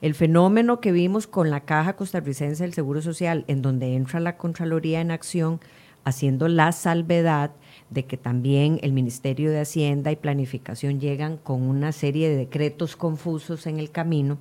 [0.00, 4.38] El fenómeno que vimos con la Caja Costarricense del Seguro Social, en donde entra la
[4.38, 5.60] Contraloría en acción,
[6.04, 7.52] haciendo la salvedad
[7.92, 12.96] de que también el Ministerio de Hacienda y Planificación llegan con una serie de decretos
[12.96, 14.38] confusos en el camino,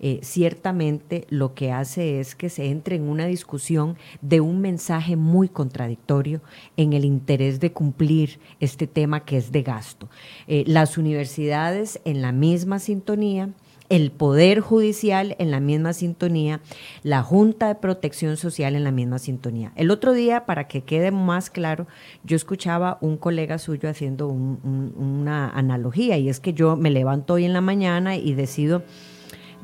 [0.00, 5.16] eh, ciertamente lo que hace es que se entre en una discusión de un mensaje
[5.16, 6.40] muy contradictorio
[6.76, 10.08] en el interés de cumplir este tema que es de gasto.
[10.46, 13.50] Eh, las universidades en la misma sintonía,
[13.88, 16.60] el Poder Judicial en la misma sintonía,
[17.02, 19.72] la Junta de Protección Social en la misma sintonía.
[19.76, 21.86] El otro día, para que quede más claro,
[22.24, 27.44] yo escuchaba un colega suyo haciendo una analogía y es que yo me levanto hoy
[27.44, 28.82] en la mañana y decido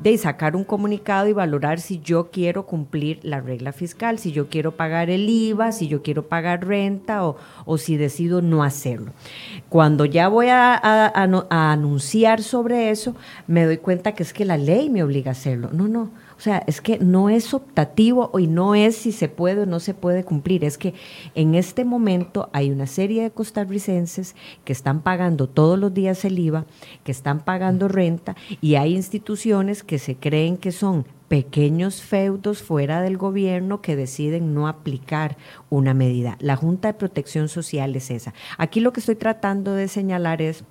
[0.01, 4.49] de sacar un comunicado y valorar si yo quiero cumplir la regla fiscal, si yo
[4.49, 9.13] quiero pagar el IVA, si yo quiero pagar renta o, si decido no hacerlo.
[9.69, 13.15] Cuando ya voy a, a anunciar sobre eso,
[13.47, 15.69] me doy cuenta que es que la ley me obliga a hacerlo.
[15.71, 19.61] No, no o sea, es que no es optativo y no es si se puede
[19.61, 20.63] o no se puede cumplir.
[20.65, 20.93] Es que
[21.33, 26.39] en este momento hay una serie de costarricenses que están pagando todos los días el
[26.39, 26.65] IVA,
[27.03, 33.01] que están pagando renta y hay instituciones que se creen que son pequeños feudos fuera
[33.01, 35.37] del gobierno que deciden no aplicar
[35.69, 36.37] una medida.
[36.39, 38.33] La Junta de Protección Social es esa.
[38.57, 40.63] Aquí lo que estoy tratando de señalar es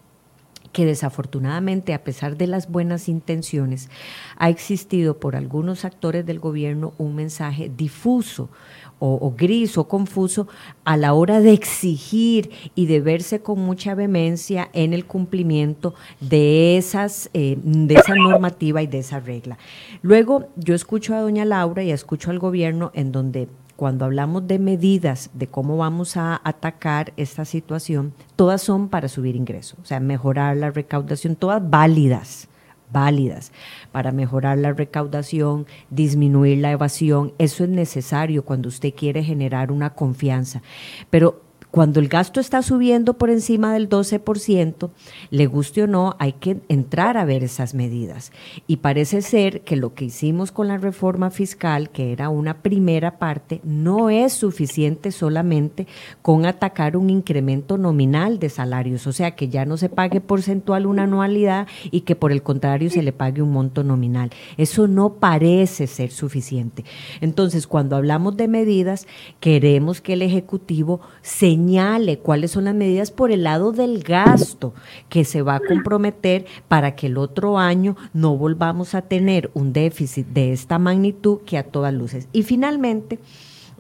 [0.75, 3.89] que desafortunadamente, a pesar de las buenas intenciones,
[4.37, 8.51] ha existido por algunos actores del gobierno un mensaje difuso
[8.99, 10.49] o, gris o confuso
[10.85, 16.77] a la hora de exigir y de verse con mucha vehemencia en el cumplimiento de,
[16.77, 19.59] esas, eh, de esa normativa y de esa regla.
[20.03, 23.49] Luego yo escucho a doña Laura y escucho al gobierno en donde
[23.85, 29.37] cuando hablamos de medidas de cómo vamos a atacar esta situación, todas son para subir
[29.37, 32.49] ingresos, o sea, mejorar la recaudación, todas válidas,
[32.91, 33.53] válidas,
[33.93, 39.91] para mejorar la recaudación, disminuir la evasión, eso es necesario cuando usted quiere generar una
[39.91, 40.63] confianza.
[41.11, 41.43] Pero
[41.75, 44.91] cuando el gasto está subiendo por encima del 12%,
[45.31, 48.31] le guste o no, hay que entrar a ver esas medidas.
[48.69, 53.19] Y parece ser que lo que hicimos con la reforma fiscal, que era una primera
[53.19, 55.89] parte, no es suficiente solamente
[56.23, 60.87] con atacar un incremento nominal de salarios, o sea, que ya no se pague porcentual
[60.87, 64.31] una anualidad y que por el contrario se le pague un monto nominal.
[64.59, 66.85] Eso no parece ser suficiente.
[67.21, 69.09] Entonces, cuando hablamos de medidas,
[69.41, 74.75] queremos que el Ejecutivo señale señale cuáles son las medidas por el lado del gasto
[75.09, 79.73] que se va a comprometer para que el otro año no volvamos a tener un
[79.73, 82.29] déficit de esta magnitud que a todas luces.
[82.35, 83.19] Y finalmente,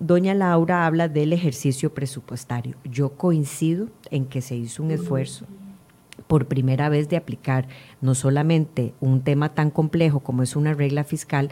[0.00, 2.76] Doña Laura habla del ejercicio presupuestario.
[2.84, 5.44] Yo coincido en que se hizo un esfuerzo
[6.26, 7.68] por primera vez de aplicar
[8.00, 11.50] no solamente un tema tan complejo como es una regla fiscal,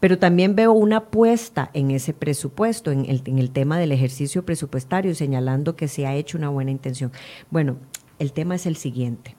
[0.00, 4.44] pero también veo una apuesta en ese presupuesto, en el, en el tema del ejercicio
[4.44, 7.12] presupuestario, señalando que se ha hecho una buena intención.
[7.50, 7.76] Bueno,
[8.18, 9.36] el tema es el siguiente.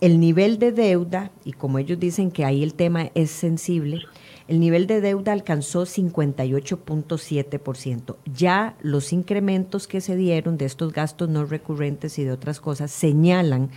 [0.00, 4.02] El nivel de deuda, y como ellos dicen que ahí el tema es sensible,
[4.48, 8.16] el nivel de deuda alcanzó 58.7%.
[8.34, 12.90] Ya los incrementos que se dieron de estos gastos no recurrentes y de otras cosas
[12.90, 13.70] señalan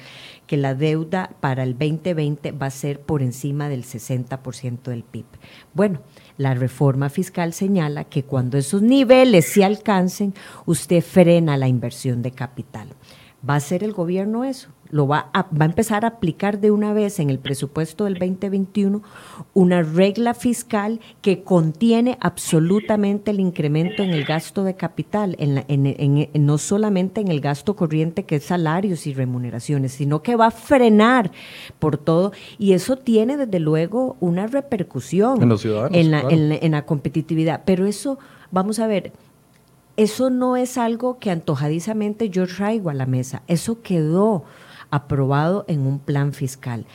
[0.48, 5.26] que la deuda para el 2020 va a ser por encima del 60% del PIB.
[5.74, 6.02] Bueno,
[6.38, 10.34] la reforma fiscal señala que cuando esos niveles se alcancen,
[10.66, 12.90] usted frena la inversión de capital.
[13.48, 14.70] ¿Va a hacer el gobierno eso?
[14.92, 18.14] lo va a, va a empezar a aplicar de una vez en el presupuesto del
[18.14, 19.02] 2021
[19.54, 26.58] una regla fiscal que contiene absolutamente el incremento en el gasto de capital, en, no
[26.58, 31.32] solamente en el gasto corriente que es salarios y remuneraciones, sino que va a frenar
[31.80, 36.72] por todo y eso tiene desde luego una repercusión en los ciudadanos, en la, en
[36.72, 37.64] la competitividad.
[37.66, 38.18] Pero eso,
[38.52, 39.12] vamos a ver,
[39.98, 44.44] eso no es algo que antojadizamente yo traigo a la mesa, eso quedó
[44.92, 46.86] aprobado en un plan fiscal.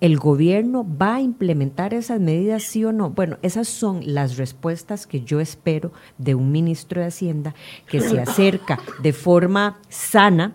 [0.00, 3.10] ¿El gobierno va a implementar esas medidas, sí o no?
[3.10, 7.54] Bueno, esas son las respuestas que yo espero de un ministro de Hacienda
[7.88, 10.54] que se acerca de forma sana,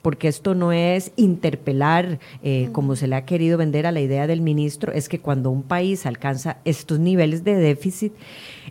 [0.00, 4.28] porque esto no es interpelar, eh, como se le ha querido vender a la idea
[4.28, 8.12] del ministro, es que cuando un país alcanza estos niveles de déficit,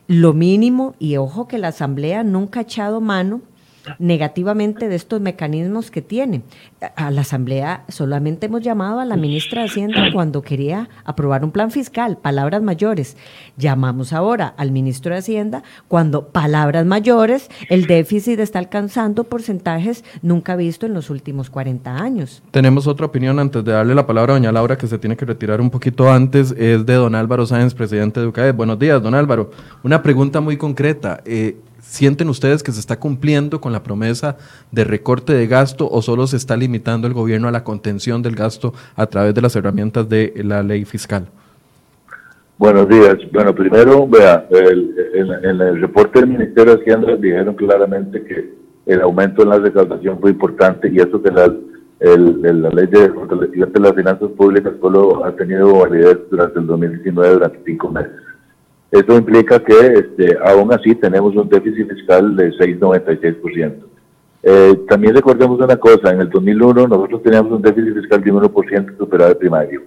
[0.07, 3.41] lo mínimo, y ojo que la Asamblea nunca ha echado mano,
[3.99, 6.43] negativamente de estos mecanismos que tiene.
[6.95, 11.51] A la Asamblea solamente hemos llamado a la ministra de Hacienda cuando quería aprobar un
[11.51, 13.17] plan fiscal, palabras mayores.
[13.57, 20.55] Llamamos ahora al ministro de Hacienda cuando, palabras mayores, el déficit está alcanzando porcentajes nunca
[20.55, 22.43] visto en los últimos 40 años.
[22.51, 25.25] Tenemos otra opinión antes de darle la palabra a doña Laura, que se tiene que
[25.25, 28.51] retirar un poquito antes, es de don Álvaro Sáenz, presidente de UCAE.
[28.51, 29.51] Buenos días, don Álvaro.
[29.83, 31.21] Una pregunta muy concreta.
[31.25, 34.37] Eh, ¿Sienten ustedes que se está cumpliendo con la promesa
[34.71, 38.35] de recorte de gasto o solo se está limitando el gobierno a la contención del
[38.35, 41.27] gasto a través de las herramientas de la ley fiscal?
[42.57, 43.17] Buenos días.
[43.33, 48.53] Bueno, primero, vea, en, el reporte del Ministerio de Hacienda dijeron claramente que
[48.85, 51.53] el aumento en la recaudación fue importante y eso que la,
[51.99, 57.33] la ley de fortalecimiento de las finanzas públicas solo ha tenido validez durante el 2019,
[57.33, 58.13] durante cinco meses.
[58.93, 63.73] Esto implica que este, aún así tenemos un déficit fiscal de 6,96%.
[64.43, 68.97] Eh, también recordemos una cosa, en el 2001 nosotros teníamos un déficit fiscal de 1%
[68.99, 69.81] superado primario.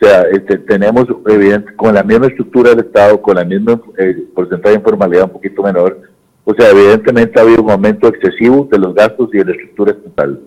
[0.00, 4.28] O sea, este, tenemos, evidente, con la misma estructura del Estado, con la misma eh,
[4.32, 6.02] porcentaje de informalidad un poquito menor,
[6.44, 9.90] o sea, evidentemente ha habido un aumento excesivo de los gastos y de la estructura
[9.90, 10.40] estatal.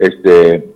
[0.00, 0.70] Este,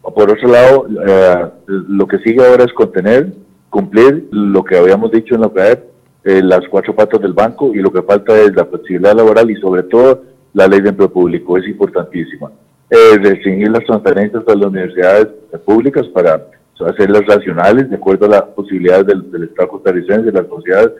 [0.00, 3.32] por otro lado, eh, lo que sigue ahora es contener,
[3.68, 5.93] cumplir lo que habíamos dicho en la OCAEP,
[6.24, 9.56] eh, las cuatro patas del banco y lo que falta es la flexibilidad laboral y
[9.56, 10.22] sobre todo
[10.54, 12.50] la ley de empleo público, es importantísima.
[12.90, 15.28] Eh, restringir las transferencias a las universidades
[15.64, 16.46] públicas para
[16.80, 20.92] hacerlas racionales de acuerdo a las posibilidades del, Estado costarricense, de las sociedades,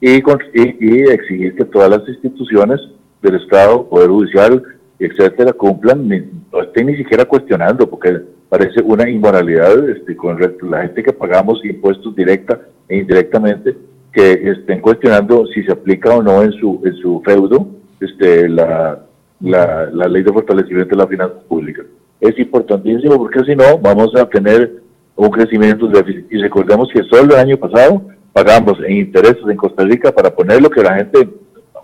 [0.00, 2.80] y, y, exigir que todas las instituciones
[3.22, 4.62] del Estado, Poder Judicial,
[4.98, 11.02] etcétera, cumplan, no estén ni siquiera cuestionando, porque parece una inmoralidad este, con la gente
[11.02, 13.76] que pagamos impuestos directa e indirectamente,
[14.12, 17.66] que estén cuestionando si se aplica o no en su, en su feudo
[18.00, 19.00] este, la,
[19.40, 21.86] la, la ley de fortalecimiento de la finanzas públicas.
[22.20, 24.82] Es importantísimo porque si no vamos a tener
[25.16, 26.26] un crecimiento de déficit.
[26.30, 28.02] Y recordemos que solo el año pasado
[28.32, 31.28] pagamos en intereses en Costa Rica para ponerlo que la gente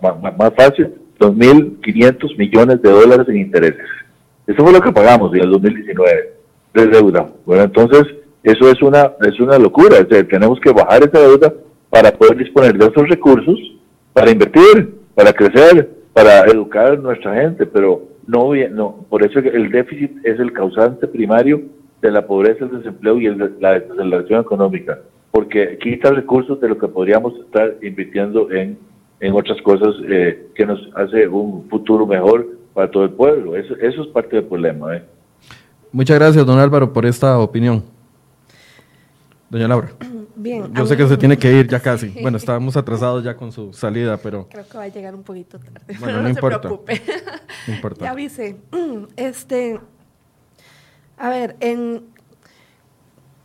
[0.01, 3.85] más, más fácil, 2.500 millones de dólares en intereses.
[4.47, 6.33] Eso fue lo que pagamos en el 2019
[6.73, 7.29] de deuda.
[7.45, 8.03] Bueno, entonces
[8.43, 9.97] eso es una es una locura.
[10.07, 11.53] tenemos que bajar esa deuda
[11.89, 13.57] para poder disponer de esos recursos
[14.13, 19.71] para invertir, para crecer, para educar a nuestra gente, pero no, no por eso el
[19.71, 21.61] déficit es el causante primario
[22.01, 23.27] de la pobreza, el desempleo y
[23.59, 24.99] la desaceleración económica,
[25.31, 28.77] porque quita recursos de lo que podríamos estar invirtiendo en,
[29.19, 33.55] en otras cosas eh, que nos hace un futuro mejor para todo el pueblo.
[33.55, 34.95] Eso, eso es parte del problema.
[34.95, 35.03] ¿eh?
[35.91, 37.83] Muchas gracias, don Álvaro, por esta opinión.
[39.49, 39.89] Doña Laura.
[40.39, 40.73] Bien.
[40.73, 42.07] Yo sé que se tiene que ir ya casi.
[42.21, 44.47] Bueno, estábamos atrasados ya con su salida, pero...
[44.49, 45.81] Creo que va a llegar un poquito tarde.
[45.99, 46.55] Bueno, pero no no, importa.
[46.55, 47.01] se preocupe.
[47.67, 48.05] No importa.
[48.05, 48.55] Ya avisé.
[49.17, 49.79] Este,
[51.17, 52.05] a ver, en,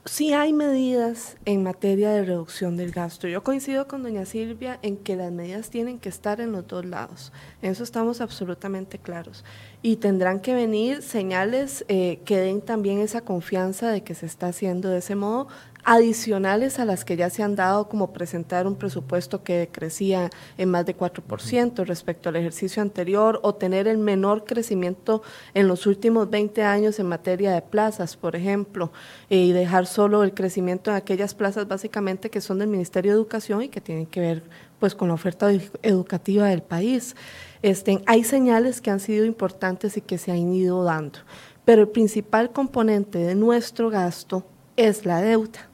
[0.04, 3.26] sí hay medidas en materia de reducción del gasto.
[3.26, 6.84] Yo coincido con doña Silvia en que las medidas tienen que estar en los dos
[6.84, 7.32] lados.
[7.62, 9.44] En eso estamos absolutamente claros.
[9.82, 14.48] Y tendrán que venir señales eh, que den también esa confianza de que se está
[14.48, 15.48] haciendo de ese modo,
[15.84, 20.70] adicionales a las que ya se han dado, como presentar un presupuesto que crecía en
[20.70, 25.22] más de 4% respecto al ejercicio anterior, o tener el menor crecimiento
[25.52, 28.92] en los últimos 20 años en materia de plazas, por ejemplo,
[29.30, 33.16] eh, y dejar solo el crecimiento en aquellas plazas básicamente que son del Ministerio de
[33.16, 34.42] Educación y que tienen que ver
[34.78, 35.50] pues con la oferta
[35.82, 37.14] educativa del país.
[37.62, 41.20] Este, hay señales que han sido importantes y que se han ido dando,
[41.64, 44.44] pero el principal componente de nuestro gasto
[44.76, 45.73] es la deuda.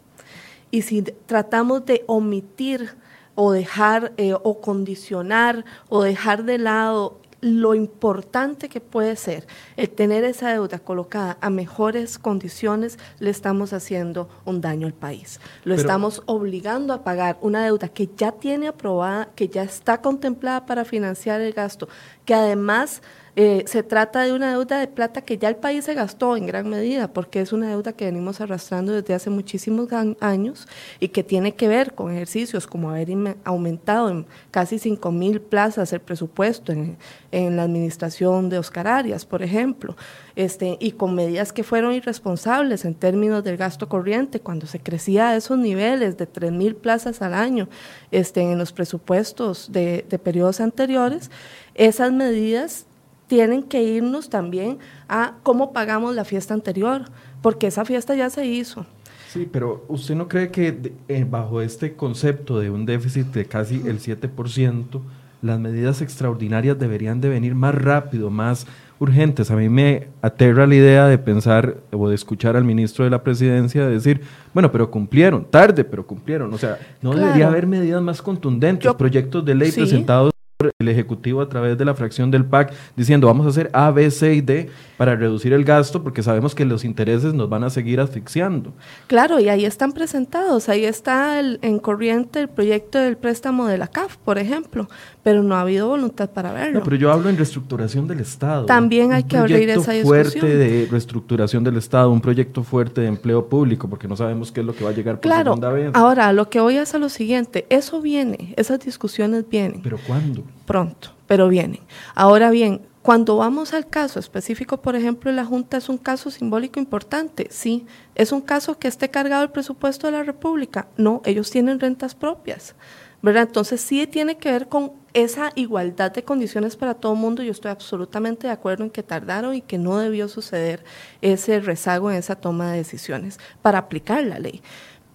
[0.71, 2.95] Y si tratamos de omitir
[3.35, 9.47] o dejar eh, o condicionar o dejar de lado lo importante que puede ser
[9.79, 15.41] el tener esa deuda colocada a mejores condiciones, le estamos haciendo un daño al país.
[15.65, 20.03] Lo Pero- estamos obligando a pagar una deuda que ya tiene aprobada, que ya está
[20.03, 21.89] contemplada para financiar el gasto,
[22.27, 23.01] que además
[23.43, 26.45] eh, se trata de una deuda de plata que ya el país se gastó en
[26.45, 29.89] gran medida, porque es una deuda que venimos arrastrando desde hace muchísimos
[30.21, 30.69] años
[30.99, 33.09] y que tiene que ver con ejercicios como haber
[33.45, 36.99] aumentado en casi 5 mil plazas el presupuesto en,
[37.33, 39.97] la administración de Oscar Arias, por ejemplo,
[40.37, 45.31] este, y con medidas que fueron irresponsables en términos del gasto corriente, cuando se crecía
[45.31, 47.71] a esos niveles de 3 mil plazas al año
[48.11, 51.31] este, en los presupuestos de periodos anteriores,
[51.75, 52.85] esas medidas
[53.31, 54.79] tienen que irnos también
[55.09, 57.03] a cómo pagamos la fiesta anterior,
[57.43, 58.87] porque esa fiesta ya se hizo.
[59.29, 63.77] Sí, pero ¿usted no cree que eh, bajo este concepto de un déficit de casi
[63.87, 65.01] el 7%,
[65.43, 68.67] las medidas extraordinarias deberían de venir más rápido, más
[68.99, 69.53] urgentes?
[69.53, 73.23] A mí me aterra la idea de pensar o de escuchar al ministro de la
[73.23, 74.23] presidencia decir,
[74.53, 76.53] bueno, pero cumplieron, tarde, pero cumplieron.
[76.53, 77.27] O sea, no Claro.
[77.27, 79.79] debería haber medidas más contundentes, Yo- proyectos de ley Sí.
[79.83, 80.33] presentados
[80.79, 84.11] el Ejecutivo a través de la fracción del PAC diciendo vamos a hacer A, B,
[84.11, 87.71] C y D para reducir el gasto porque sabemos que los intereses nos van a
[87.71, 88.73] seguir asfixiando.
[89.07, 93.79] Claro, y ahí están presentados, ahí está el- en corriente el proyecto del préstamo de
[93.79, 94.89] la CAF, por ejemplo,
[95.23, 96.81] pero no ha habido voluntad para verlo.
[96.81, 98.67] No, pero yo hablo en reestructuración del Estado.
[98.67, 100.59] También hay Un que abrir proyecto esa fuerte discusión.
[100.59, 104.67] de reestructuración del Estado, un proyecto fuerte de empleo público, porque no sabemos qué es
[104.67, 105.91] lo que va a llegar por Claro, segunda vez.
[105.95, 109.81] ahora lo que voy es a lo siguiente, eso viene, esas discusiones vienen.
[109.83, 110.43] Pero ¿cuándo?
[110.67, 111.81] Pronto, pero vienen.
[112.15, 116.79] Ahora bien, cuando vamos al caso específico, por ejemplo, la Junta es un caso simbólico
[116.79, 117.87] importante, sí.
[118.15, 120.89] ¿Es un caso que esté cargado el presupuesto de la República?
[120.99, 122.75] No, ellos tienen rentas propias,
[123.23, 123.45] ¿verdad?
[123.45, 127.43] Entonces sí tiene que ver con esa igualdad de condiciones para todo el mundo.
[127.43, 130.85] Yo estoy absolutamente de acuerdo en que tardaron y que no debió suceder
[131.23, 134.63] ese rezago en esa toma de decisiones para aplicar la ley.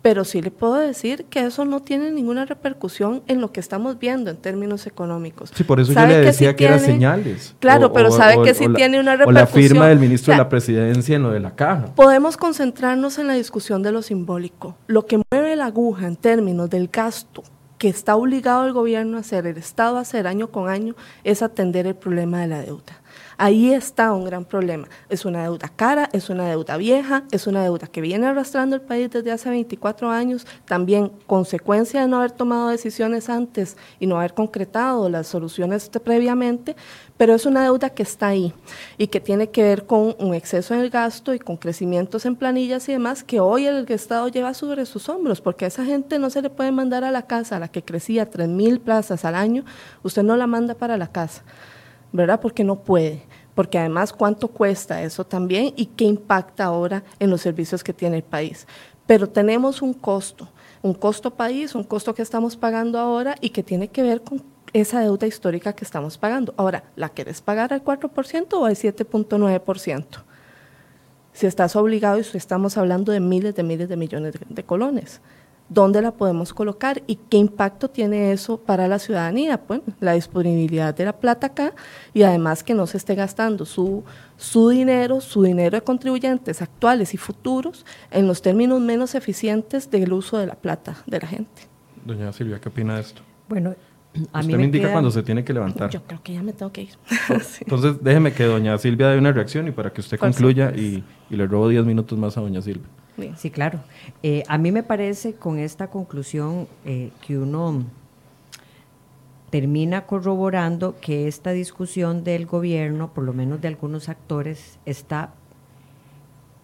[0.05, 3.97] Pero sí le puedo decir que eso no tiene ninguna repercusión en lo que estamos
[3.97, 5.51] viendo en términos económicos.
[5.55, 7.55] Sí, por eso yo ¿Sabe le que decía sí que eran señales.
[7.57, 9.63] Claro, pero sabe que sí la- tiene una O la repercusión.
[9.71, 11.85] firma del ministro sea, de la presidencia en lo de la caja.
[11.95, 14.77] Podemos concentrarnos en la discusión de lo simbólico.
[14.85, 17.41] Lo que mueve la aguja en términos del gasto
[17.79, 20.93] que está obligado el gobierno a hacer, el Estado a hacer año con año,
[21.23, 23.01] es atender el problema de la deuda.
[23.37, 24.87] Ahí está un gran problema.
[25.09, 28.81] Es una deuda cara, es una deuda vieja, es una deuda que viene arrastrando el
[28.81, 34.17] país desde hace 24 años, también consecuencia de no haber tomado decisiones antes y no
[34.17, 36.75] haber concretado las soluciones previamente,
[37.17, 38.53] pero es una deuda que está ahí
[38.97, 42.35] y que tiene que ver con un exceso en el gasto y con crecimientos en
[42.35, 46.19] planillas y demás que hoy el Estado lleva sobre sus hombros, porque a esa gente
[46.19, 49.25] no se le puede mandar a la casa, a la que crecía 3 mil plazas
[49.25, 49.63] al año,
[50.03, 51.43] usted no la manda para la casa.
[52.15, 52.39] ¿Verdad?
[52.39, 53.23] Porque no puede.
[53.53, 58.17] Porque además, ¿cuánto cuesta eso también y qué impacta ahora en los servicios que tiene
[58.17, 58.67] el país?
[59.07, 60.49] Pero tenemos un costo,
[60.81, 64.43] un costo país, un costo que estamos pagando ahora y que tiene que ver con
[64.73, 66.53] esa deuda histórica que estamos pagando.
[66.57, 70.05] Ahora, ¿la quieres pagar al 4% o al 7.9%?
[71.31, 74.63] Si estás obligado y si estamos hablando de miles de miles de millones de, de
[74.63, 75.21] colones.
[75.67, 79.59] ¿Dónde la podemos colocar y qué impacto tiene eso para la ciudadanía?
[79.67, 81.73] Bueno, la disponibilidad de la plata acá
[82.13, 84.03] y además que no se esté gastando su,
[84.37, 90.13] su dinero, su dinero de contribuyentes actuales y futuros en los términos menos eficientes del
[90.13, 91.63] uso de la plata de la gente.
[92.05, 93.21] Doña Silvia, ¿qué opina de esto?
[93.49, 93.73] Bueno,
[94.33, 95.89] a mí Usted me indica queda- cuando se tiene que levantar.
[95.89, 96.89] Yo creo que ya me tengo que ir.
[97.43, 97.57] Sí.
[97.61, 101.03] Entonces, déjeme que doña Silvia dé una reacción y para que usted Por concluya y,
[101.31, 102.85] y le robo 10 minutos más a doña Silvia.
[103.37, 103.79] Sí, claro.
[104.23, 107.83] Eh, a mí me parece con esta conclusión eh, que uno
[109.49, 115.33] termina corroborando que esta discusión del gobierno, por lo menos de algunos actores, está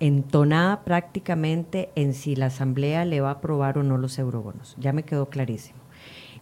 [0.01, 4.75] entonada prácticamente en si la Asamblea le va a aprobar o no los eurobonos.
[4.79, 5.79] Ya me quedó clarísimo.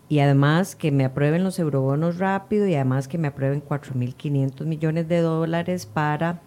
[0.08, 5.08] Y además que me aprueben los eurobonos rápido y además que me aprueben 4.500 millones
[5.08, 6.42] de dólares para,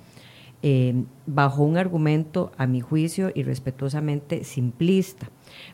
[0.63, 5.29] eh, bajo un argumento, a mi juicio, y respetuosamente simplista,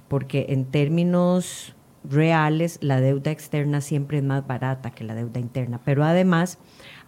[0.09, 1.75] porque en términos
[2.05, 6.59] reales la deuda externa siempre es más barata que la deuda interna, pero además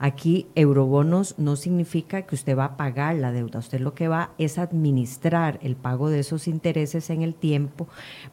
[0.03, 4.31] Aquí eurobonos no significa que usted va a pagar la deuda, usted lo que va
[4.39, 7.87] es administrar el pago de esos intereses en el tiempo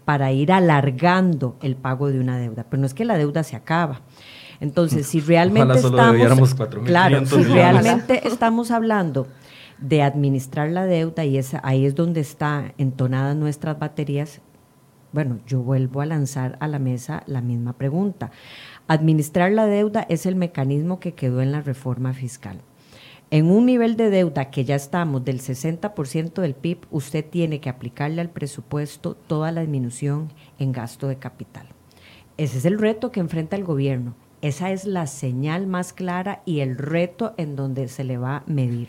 [0.06, 3.58] para ir alargando el pago de una deuda, pero no es que la deuda se
[3.58, 4.00] acaba.
[4.60, 6.56] Entonces, si realmente estamos
[6.86, 9.28] claro, si realmente estamos hablando
[9.80, 14.42] de administrar la deuda y esa, ahí es donde está entonadas nuestras baterías,
[15.14, 18.32] bueno, yo vuelvo a lanzar a la mesa la misma pregunta.
[18.88, 22.62] Administrar la deuda es el mecanismo que quedó en la reforma fiscal.
[23.30, 27.70] En un nivel de deuda que ya estamos del 60% del PIB, usted tiene que
[27.70, 31.68] aplicarle al presupuesto toda la disminución en gasto de capital.
[32.38, 34.16] Ese es el reto que enfrenta el gobierno.
[34.42, 38.44] Esa es la señal más clara y el reto en donde se le va a
[38.46, 38.88] medir.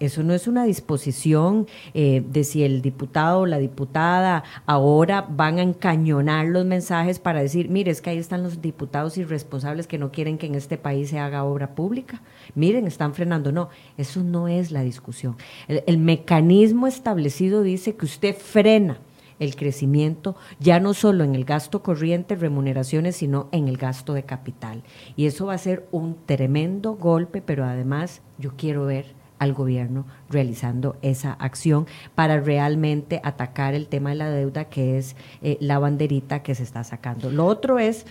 [0.00, 5.58] Eso no es una disposición eh, de si el diputado o la diputada ahora van
[5.58, 9.98] a encañonar los mensajes para decir, mire, es que ahí están los diputados irresponsables que
[9.98, 12.20] no quieren que en este país se haga obra pública.
[12.56, 13.52] Miren, están frenando.
[13.52, 15.36] No, eso no es la discusión.
[15.68, 18.98] el mecanismo establecido dice que usted frena
[19.42, 24.22] el crecimiento, ya no solo en el gasto corriente, remuneraciones, sino en el gasto de
[24.22, 24.82] capital.
[25.16, 29.06] Y eso va a ser un tremendo golpe, pero además yo quiero ver
[29.40, 35.16] al gobierno realizando esa acción para realmente atacar el tema de la deuda, que es
[35.42, 37.28] eh, la banderita que se está sacando.
[37.28, 38.06] Lo otro es,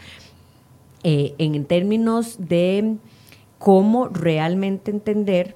[1.03, 2.97] eh, en términos de
[3.57, 5.55] cómo realmente entender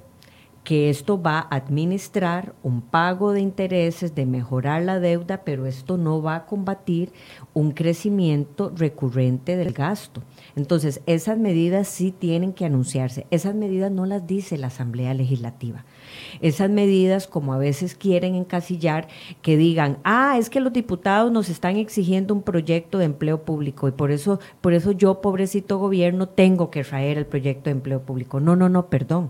[0.66, 5.96] que esto va a administrar un pago de intereses, de mejorar la deuda, pero esto
[5.96, 7.14] no va a combatir
[7.54, 10.24] un crecimiento recurrente del gasto.
[10.56, 13.28] Entonces, esas medidas sí tienen que anunciarse.
[13.30, 15.86] Esas medidas no las dice la Asamblea Legislativa.
[16.42, 19.08] Esas medidas, como a veces quieren encasillar,
[19.44, 23.88] que digan, ah, es que los diputados nos están exigiendo un proyecto de empleo público
[23.88, 28.02] y por eso, por eso yo, pobrecito gobierno, tengo que traer el proyecto de empleo
[28.02, 28.40] público.
[28.40, 29.30] No, no, no, perdón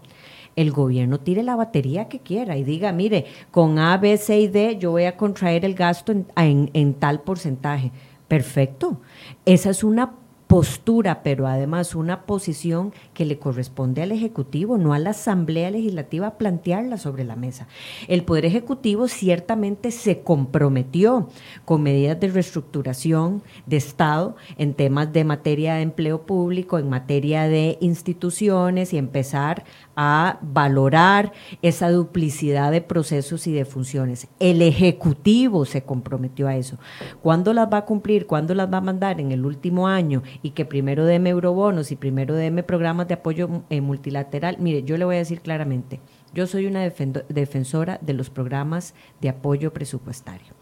[0.55, 4.47] el gobierno tire la batería que quiera y diga, mire, con A, B, C y
[4.47, 7.91] D yo voy a contraer el gasto en, en tal porcentaje.
[8.27, 9.01] Perfecto.
[9.45, 10.13] Esa es una
[10.47, 16.37] postura, pero además una posición que le corresponde al Ejecutivo, no a la Asamblea Legislativa,
[16.37, 17.67] plantearla sobre la mesa.
[18.07, 21.29] El Poder Ejecutivo ciertamente se comprometió
[21.63, 27.47] con medidas de reestructuración de Estado en temas de materia de empleo público, en materia
[27.47, 29.63] de instituciones y empezar
[29.95, 34.27] a valorar esa duplicidad de procesos y de funciones.
[34.39, 36.77] El Ejecutivo se comprometió a eso.
[37.21, 38.27] ¿Cuándo las va a cumplir?
[38.27, 39.21] ¿Cuándo las va a mandar?
[39.21, 43.63] En el último año y que primero deme eurobonos y primero deme programas de apoyo
[43.69, 44.57] eh, multilateral.
[44.59, 45.99] Mire, yo le voy a decir claramente,
[46.33, 50.53] yo soy una defensora de los programas de apoyo presupuestario,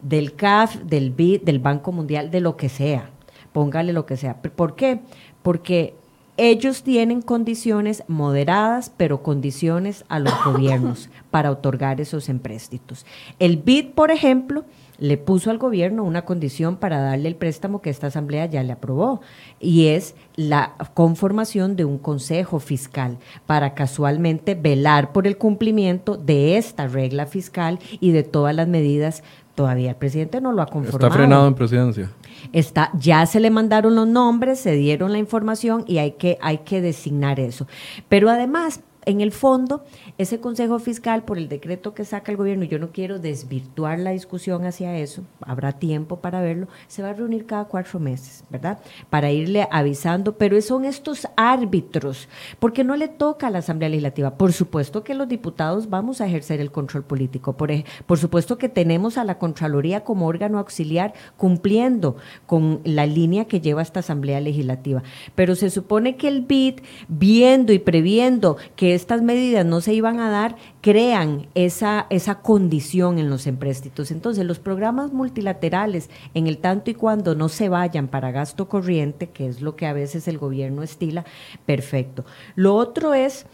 [0.00, 3.10] del CAF, del BID, del Banco Mundial, de lo que sea.
[3.52, 4.40] Póngale lo que sea.
[4.40, 5.00] ¿Por qué?
[5.42, 5.94] Porque
[6.36, 13.04] ellos tienen condiciones moderadas, pero condiciones a los gobiernos para otorgar esos empréstitos.
[13.40, 14.64] El BID, por ejemplo,
[14.98, 18.72] le puso al gobierno una condición para darle el préstamo que esta asamblea ya le
[18.72, 19.20] aprobó
[19.60, 26.56] y es la conformación de un consejo fiscal para casualmente velar por el cumplimiento de
[26.56, 29.22] esta regla fiscal y de todas las medidas.
[29.54, 31.06] Todavía el presidente no lo ha conformado.
[31.06, 32.10] Está frenado en presidencia.
[32.52, 36.58] Está, ya se le mandaron los nombres, se dieron la información y hay que, hay
[36.58, 37.66] que designar eso.
[38.08, 39.84] Pero además, en el fondo,
[40.18, 44.10] ese Consejo Fiscal, por el decreto que saca el gobierno, yo no quiero desvirtuar la
[44.10, 48.80] discusión hacia eso, habrá tiempo para verlo, se va a reunir cada cuatro meses, ¿verdad?
[49.08, 52.28] Para irle avisando, pero son estos árbitros,
[52.58, 54.34] porque no le toca a la Asamblea Legislativa.
[54.34, 57.70] Por supuesto que los diputados vamos a ejercer el control político, por,
[58.04, 63.62] por supuesto que tenemos a la Contraloría como órgano auxiliar cumpliendo con la línea que
[63.62, 65.02] lleva esta Asamblea Legislativa,
[65.34, 70.20] pero se supone que el BID, viendo y previendo que estas medidas no se iban
[70.20, 74.10] a dar, crean esa, esa condición en los empréstitos.
[74.10, 79.30] Entonces, los programas multilaterales, en el tanto y cuando no se vayan para gasto corriente,
[79.30, 81.24] que es lo que a veces el gobierno estila,
[81.64, 82.24] perfecto.
[82.56, 83.46] Lo otro es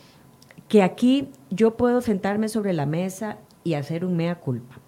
[0.68, 4.80] que aquí yo puedo sentarme sobre la mesa y hacer un mea culpa.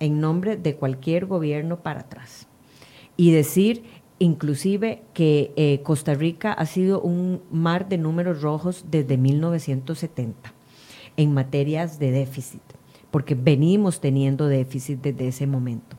[0.00, 2.48] en nombre de cualquier gobierno para atrás
[3.16, 3.84] y decir
[4.22, 10.52] inclusive que eh, Costa Rica ha sido un mar de números rojos desde 1970
[11.16, 12.62] en materias de déficit,
[13.10, 15.96] porque venimos teniendo déficit desde ese momento.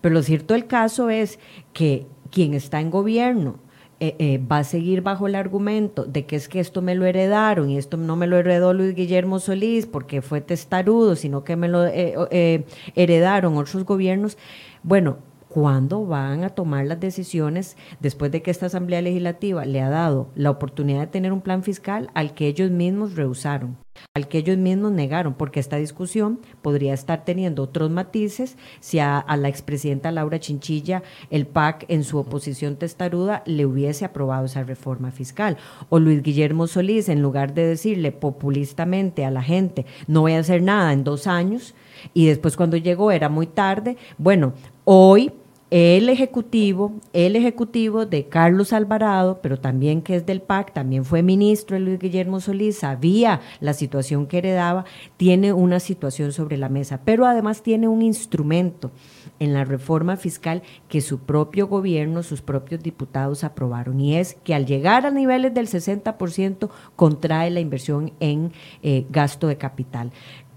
[0.00, 1.38] Pero lo cierto del caso es
[1.72, 3.56] que quien está en gobierno
[4.00, 7.06] eh, eh, va a seguir bajo el argumento de que es que esto me lo
[7.06, 11.56] heredaron y esto no me lo heredó Luis Guillermo Solís porque fue testarudo, sino que
[11.56, 14.36] me lo heredaron otros gobiernos.
[14.82, 15.18] Bueno,
[15.52, 20.30] ¿Cuándo van a tomar las decisiones después de que esta Asamblea Legislativa le ha dado
[20.34, 23.76] la oportunidad de tener un plan fiscal al que ellos mismos rehusaron,
[24.14, 25.34] al que ellos mismos negaron?
[25.34, 31.46] Porque esta discusión podría estar teniendo otros matices si a, la expresidenta Laura Chinchilla el
[31.46, 35.58] PAC en su oposición testaruda le hubiese aprobado esa reforma fiscal.
[35.90, 40.38] O Luis Guillermo Solís, en lugar de decirle populistamente a la gente, no voy a
[40.38, 41.74] hacer nada en dos años,
[42.14, 45.30] y después cuando llegó era muy tarde, bueno, hoy
[45.72, 51.22] el ejecutivo, el ejecutivo de Carlos Alvarado, pero también que es del PAC, también fue
[51.22, 54.84] ministro Luis Guillermo Solís, sabía la situación que heredaba,
[55.16, 58.90] tiene una situación sobre la mesa, pero además tiene un instrumento
[59.38, 64.54] en la reforma fiscal que su propio gobierno, sus propios diputados aprobaron, y es que
[64.54, 68.52] al llegar a niveles del 60% contrae la inversión en
[68.82, 70.12] eh, gasto de capital.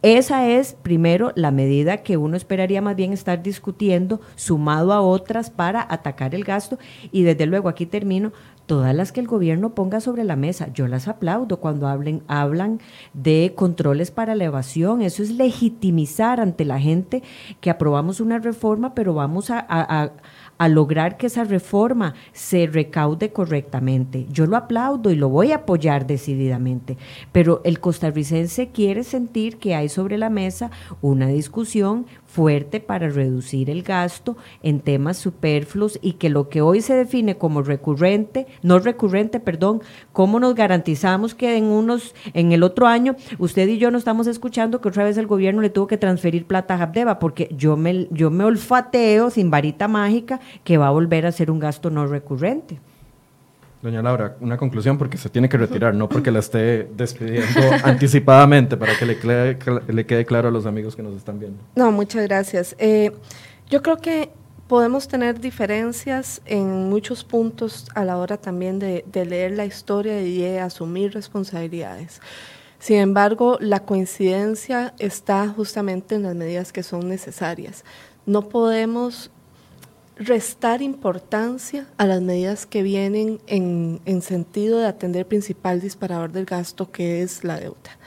[0.06, 5.50] Esa es, primero, la medida que uno esperaría más bien estar discutiendo, sumado a otras
[5.50, 6.78] para atacar el gasto.
[7.12, 8.32] Y desde luego, aquí termino,
[8.66, 10.72] todas las que el gobierno ponga sobre la mesa.
[10.74, 12.80] Yo las aplaudo cuando hablen, hablan
[13.14, 15.02] de controles para la evasión.
[15.02, 17.24] Eso es legitimizar ante la gente
[17.62, 20.12] que aprobamos una reforma, pero vamos a
[20.58, 24.26] a lograr que esa reforma se recaude correctamente.
[24.32, 26.98] Yo lo aplaudo y lo voy a apoyar decididamente,
[27.32, 32.06] pero el costarricense quiere sentir que hay sobre la mesa una discusión
[32.36, 37.38] fuerte para reducir el gasto en temas superfluos y que lo que hoy se define
[37.38, 39.82] como recurrente, no recurrente, perdón,
[40.12, 44.28] cómo nos garantizamos que en unos, en el otro año, usted y yo no estamos
[44.28, 47.78] escuchando que otra vez el gobierno le tuvo que transferir plata a Habdeba, porque yo
[47.78, 51.90] me, yo me olfateo sin varita mágica que va a volver a ser un gasto
[51.90, 52.80] no recurrente.
[53.86, 58.78] Doña Laura, una conclusión porque se tiene que retirar, no porque la esté despidiendo anticipadamente,
[58.78, 61.60] para que le, le, quede claro a los amigos que nos están viendo.
[61.76, 62.76] No, muchas gracias.
[62.80, 63.12] Eh,
[63.70, 64.32] yo creo que
[64.68, 70.20] podemos tener diferencias en muchos puntos a la hora también de, de leer la historia
[70.20, 72.22] y de asumir responsabilidades.
[72.80, 77.86] Sin embargo, la coincidencia está justamente en las medidas que son necesarias.
[78.26, 79.30] No podemos
[80.18, 86.46] restar importancia a las medidas que vienen en, sentido de atender el principal disparador del
[86.46, 87.98] gasto, que es la deuda.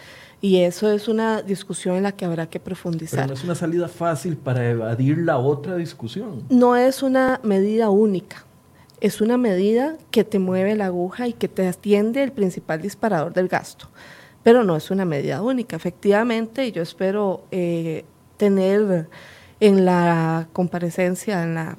[0.41, 3.21] Y eso es una discusión en la que habrá que profundizar.
[3.21, 6.45] Pero no es una salida fácil para evadir la otra discusión.
[6.49, 8.45] No es una medida única.
[9.01, 13.33] Es una medida que te mueve la aguja y que te atiende el principal disparador
[13.33, 13.89] del gasto.
[14.45, 15.77] Pero no es una medida única.
[15.77, 18.05] Efectivamente, yo espero eh,
[18.37, 19.09] tener
[19.61, 21.79] en la comparecencia, en la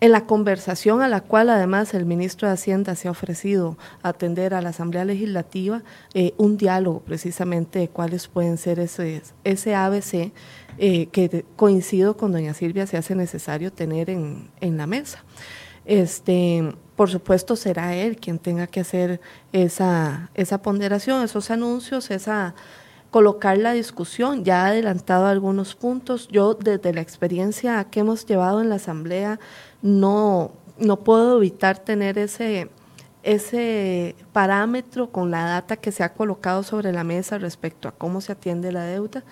[0.00, 4.52] en la conversación a la cual además el ministro de Hacienda se ha ofrecido atender
[4.52, 5.82] a la Asamblea Legislativa,
[6.12, 10.32] eh, un diálogo precisamente de cuáles pueden ser ese, ese ABC
[10.78, 15.24] eh, que coincido con doña Silvia se hace necesario tener en, en la mesa.
[15.86, 19.20] Este, por supuesto será él quien tenga que hacer
[19.52, 22.54] esa, esa ponderación, esos anuncios, esa
[23.10, 24.44] colocar la discusión.
[24.44, 26.28] Ya ha adelantado algunos puntos.
[26.28, 29.38] Yo desde la experiencia que hemos llevado en la Asamblea
[29.82, 32.68] no, no puedo evitar tener ese,
[33.22, 38.20] ese parámetro con la data que se ha colocado sobre la mesa respecto a cómo
[38.20, 39.24] se atiende la deuda.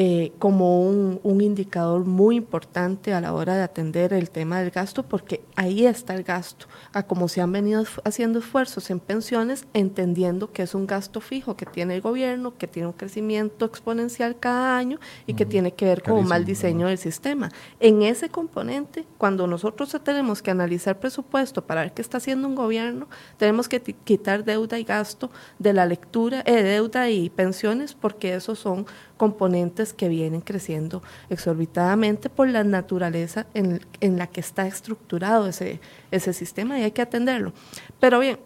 [0.00, 4.70] Eh, como un, un, indicador muy importante a la hora de atender el tema del
[4.70, 9.66] gasto, porque ahí está el gasto, a como se han venido haciendo esfuerzos en pensiones,
[9.74, 14.38] entendiendo que es un gasto fijo que tiene el gobierno, que tiene un crecimiento exponencial
[14.38, 17.50] cada año y que tiene que ver con un mal diseño del sistema.
[17.80, 22.54] En ese componente, cuando nosotros tenemos que analizar presupuesto para ver qué está haciendo un
[22.54, 28.36] gobierno, tenemos que quitar deuda y gasto de la lectura, eh, deuda y pensiones, porque
[28.36, 28.86] esos son
[29.18, 36.32] componentes que vienen creciendo exorbitadamente por la naturaleza en, la que está estructurado ese, ese
[36.32, 37.52] sistema y hay que atenderlo.
[38.00, 38.38] Pero bien,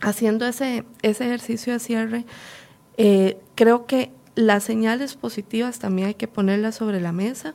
[0.00, 2.24] haciendo ese, ese ejercicio de cierre,
[2.96, 7.54] eh, creo que las señales positivas también hay que ponerlas sobre la mesa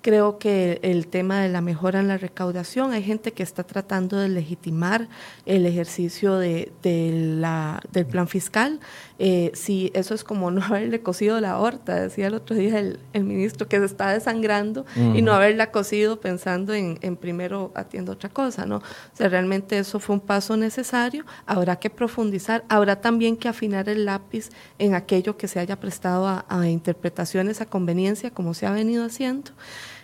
[0.00, 4.16] Creo que el tema de la mejora en la recaudación, hay gente que está tratando
[4.16, 5.08] de legitimar
[5.44, 8.78] el ejercicio de, del plan fiscal.
[9.20, 12.98] Eh, si eso es como no haberle cosido la horta, decía el otro día el,
[13.24, 18.28] ministro, que se está desangrando y no haberla cosido pensando en, en, primero atiendo otra
[18.28, 18.76] cosa, ¿no?
[18.76, 18.82] O
[19.16, 24.04] sea, realmente eso fue un paso necesario, habrá que profundizar, habrá también que afinar el
[24.04, 28.70] lápiz en aquello que se haya prestado a, a interpretaciones a conveniencia, como se ha
[28.70, 29.50] venido haciendo.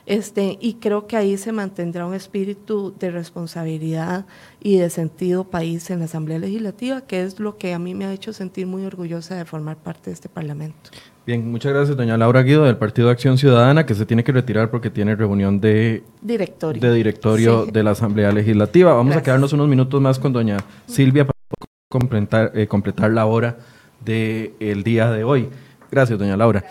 [0.06, 4.26] Este, y creo que ahí se mantendrá un espíritu de responsabilidad
[4.60, 8.04] y de sentido país en la Asamblea Legislativa, que es lo que a mí me
[8.04, 10.90] ha hecho sentir muy orgullosa de formar parte de este Parlamento.
[11.26, 14.32] Bien, muchas gracias, doña Laura Guido, del Partido de Acción Ciudadana, que se tiene que
[14.32, 18.92] retirar porque tiene reunión de directorio de, directorio de la Asamblea Legislativa.
[18.92, 21.38] Vamos a quedarnos unos minutos más con doña Silvia para
[21.88, 23.56] completar, eh, completar la hora
[24.04, 25.48] del día de hoy.
[25.90, 26.62] Gracias, doña Laura.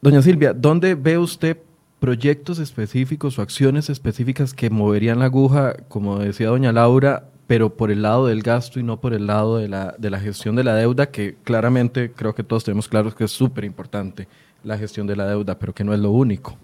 [0.00, 1.58] Doña Silvia, ¿dónde ve usted
[1.98, 7.90] proyectos específicos o acciones específicas que moverían la aguja, como decía doña Laura, pero por
[7.90, 10.62] el lado del gasto y no por el lado de la, de la gestión de
[10.62, 14.28] la deuda, que claramente creo que todos tenemos claros que es súper importante
[14.62, 16.56] la gestión de la deuda, pero que no es lo único.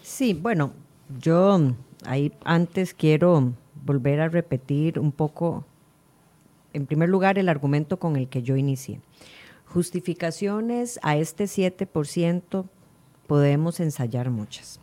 [0.00, 0.72] Sí, bueno,
[1.20, 1.74] yo
[2.06, 3.52] ahí antes quiero
[3.84, 5.66] volver a repetir un poco,
[6.72, 9.00] en primer lugar, el argumento con el que yo inicié.
[9.72, 12.66] Justificaciones a este 7%
[13.26, 14.80] podemos ensayar muchas.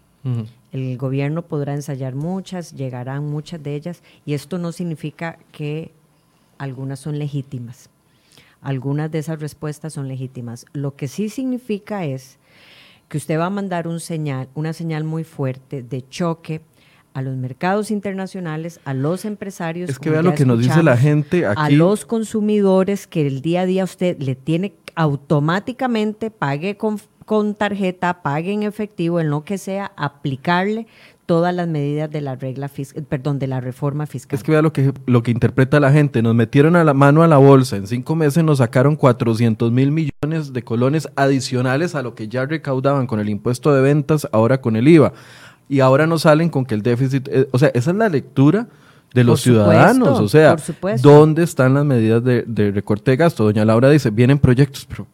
[0.71, 5.91] El gobierno podrá ensayar muchas, llegarán muchas de ellas, y esto no significa que
[6.57, 7.89] algunas son legítimas.
[8.61, 10.65] Algunas de esas respuestas son legítimas.
[10.73, 12.37] Lo que sí significa es
[13.07, 16.61] que usted va a mandar un señal, una señal muy fuerte de choque
[17.13, 19.89] a los mercados internacionales, a los empresarios.
[19.89, 21.59] Es que vea lo que nos dice la gente aquí.
[21.61, 27.55] A los consumidores que el día a día usted le tiene automáticamente, pague con, con
[27.55, 30.87] tarjeta, pague en efectivo, en lo que sea, aplicarle
[31.25, 34.35] todas las medidas de la regla fiscal, perdón, de la reforma fiscal.
[34.35, 36.23] Es que vea lo que, lo que interpreta la gente.
[36.23, 37.77] Nos metieron a la mano a la bolsa.
[37.77, 42.47] En cinco meses nos sacaron 400 mil millones de colones adicionales a lo que ya
[42.47, 45.13] recaudaban con el impuesto de ventas, ahora con el IVA
[45.69, 48.67] y ahora no salen con que el déficit, eh, o sea, esa es la lectura
[49.13, 50.55] de los ciudadanos, o sea,
[51.01, 53.43] ¿dónde están las medidas de, recorte de gasto?
[53.43, 55.07] Doña Laura dice, vienen proyectos, pero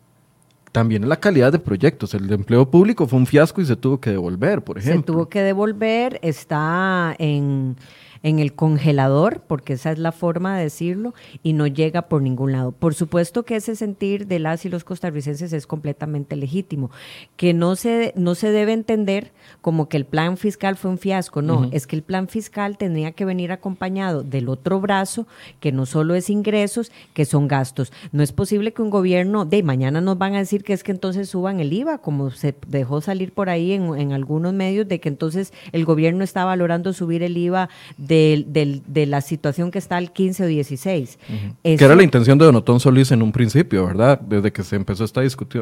[0.72, 2.14] también es la calidad de proyectos.
[2.14, 5.02] El de empleo público fue un fiasco y se tuvo que devolver, por ejemplo.
[5.02, 7.78] Se tuvo que devolver, está en
[8.26, 11.14] en el congelador, porque esa es la forma de decirlo,
[11.44, 12.72] y no llega por ningún lado.
[12.72, 16.90] Por supuesto que ese sentir de las y los costarricenses es completamente legítimo,
[17.38, 21.44] que no se, no se debe entender como que el plan fiscal fue un fiasco,
[21.44, 25.28] no, es que el plan fiscal tendría que venir acompañado del otro brazo,
[25.60, 27.94] que no solo es ingresos, que son gastos.
[28.12, 30.92] No es posible que un gobierno, de mañana nos van a decir que es que
[30.92, 35.00] entonces suban el IVA, como se dejó salir por ahí en, en algunos medios, de
[35.00, 37.70] que entonces el gobierno está valorando subir el IVA
[38.00, 38.15] de
[38.48, 41.20] de, la situación que está al 15 o 16.
[41.64, 44.20] que era la intención de Donotón Solís en un principio, ¿verdad?
[44.20, 45.22] Desde que se empezó esta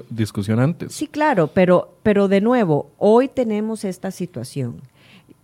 [0.09, 0.93] discusión antes.
[0.93, 4.81] Sí, claro, pero, pero de nuevo, hoy tenemos esta situación.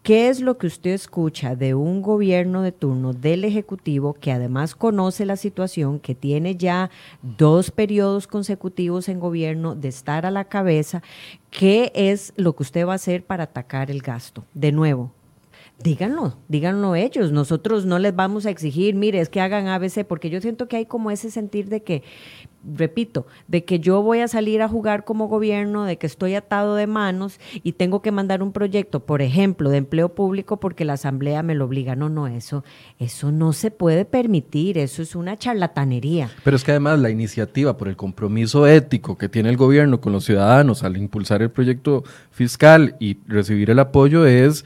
[0.04, 4.74] ¿Qué es lo que usted escucha de un gobierno de turno del Ejecutivo que además
[4.74, 6.90] conoce la situación, que tiene ya
[7.38, 11.04] dos periodos consecutivos en gobierno de estar a la cabeza?
[11.52, 14.46] ¿Qué es lo que usted va a hacer para atacar el gasto?
[14.54, 15.12] De nuevo,
[15.82, 17.32] Díganlo, díganlo ellos.
[17.32, 20.76] Nosotros no les vamos a exigir, mire, es que hagan ABC, porque yo siento que
[20.76, 22.04] hay como ese sentir de que,
[22.76, 26.76] repito, de que yo voy a salir a jugar como gobierno, de que estoy atado
[26.76, 30.94] de manos y tengo que mandar un proyecto, por ejemplo, de empleo público porque la
[30.94, 31.96] asamblea me lo obliga.
[31.96, 32.66] No, no, eso,
[33.00, 36.30] eso no se puede permitir, eso es una charlatanería.
[36.44, 40.12] Pero es que además la iniciativa por el compromiso ético que tiene el gobierno con
[40.12, 44.66] los ciudadanos al impulsar el proyecto fiscal y recibir el apoyo es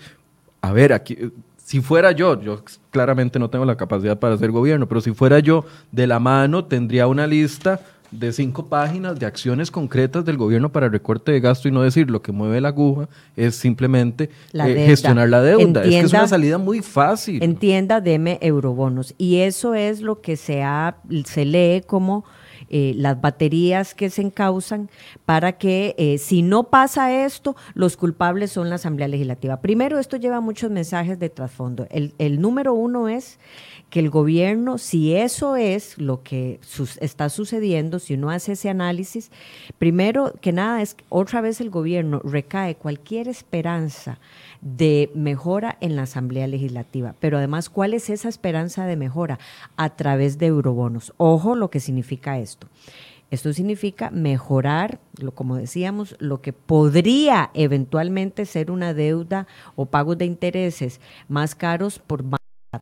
[0.63, 1.17] a ver, aquí,
[1.57, 5.39] si fuera yo, yo claramente no tengo la capacidad para hacer gobierno, pero si fuera
[5.39, 10.71] yo, de la mano tendría una lista de cinco páginas de acciones concretas del gobierno
[10.71, 14.85] para recorte de gasto y no decir lo que mueve la aguja es simplemente eh,
[14.87, 15.83] gestionar la deuda.
[15.83, 17.43] es que es una salida muy fácil.
[17.43, 19.15] Entienda, deme eurobonos.
[19.17, 20.95] Y eso es lo que se, ha,
[21.25, 22.23] se lee como
[22.69, 24.89] eh, las baterías que se encausan
[25.25, 29.61] para que eh, si no pasa esto, los culpables son la Asamblea Legislativa.
[29.61, 31.87] Primero, esto lleva muchos mensajes de trasfondo.
[31.89, 33.39] El, el número uno es
[33.89, 36.59] que el gobierno, si eso es lo que
[36.99, 39.31] está sucediendo, si uno hace ese análisis,
[39.77, 44.17] primero que nada es otra vez el gobierno recae cualquier esperanza
[44.63, 47.15] de mejora en la Asamblea Legislativa.
[47.19, 49.39] Pero además, ¿cuál es esa esperanza de mejora?
[49.75, 51.13] A través de eurobonos.
[51.17, 52.67] Ojo lo que significa esto.
[53.29, 60.19] Esto significa mejorar, lo, como decíamos, lo que podría eventualmente ser una deuda o pagos
[60.19, 62.23] de intereses más caros por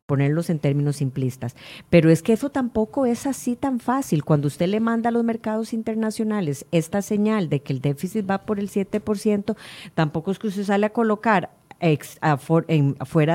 [0.06, 1.56] ponerlos en términos simplistas.
[1.90, 4.24] Pero es que eso tampoco es así tan fácil.
[4.24, 8.44] Cuando usted le manda a los mercados internacionales esta señal de que el déficit va
[8.44, 9.56] por el 7%,
[9.94, 11.50] tampoco es que usted sale a colocar
[11.82, 12.18] ex,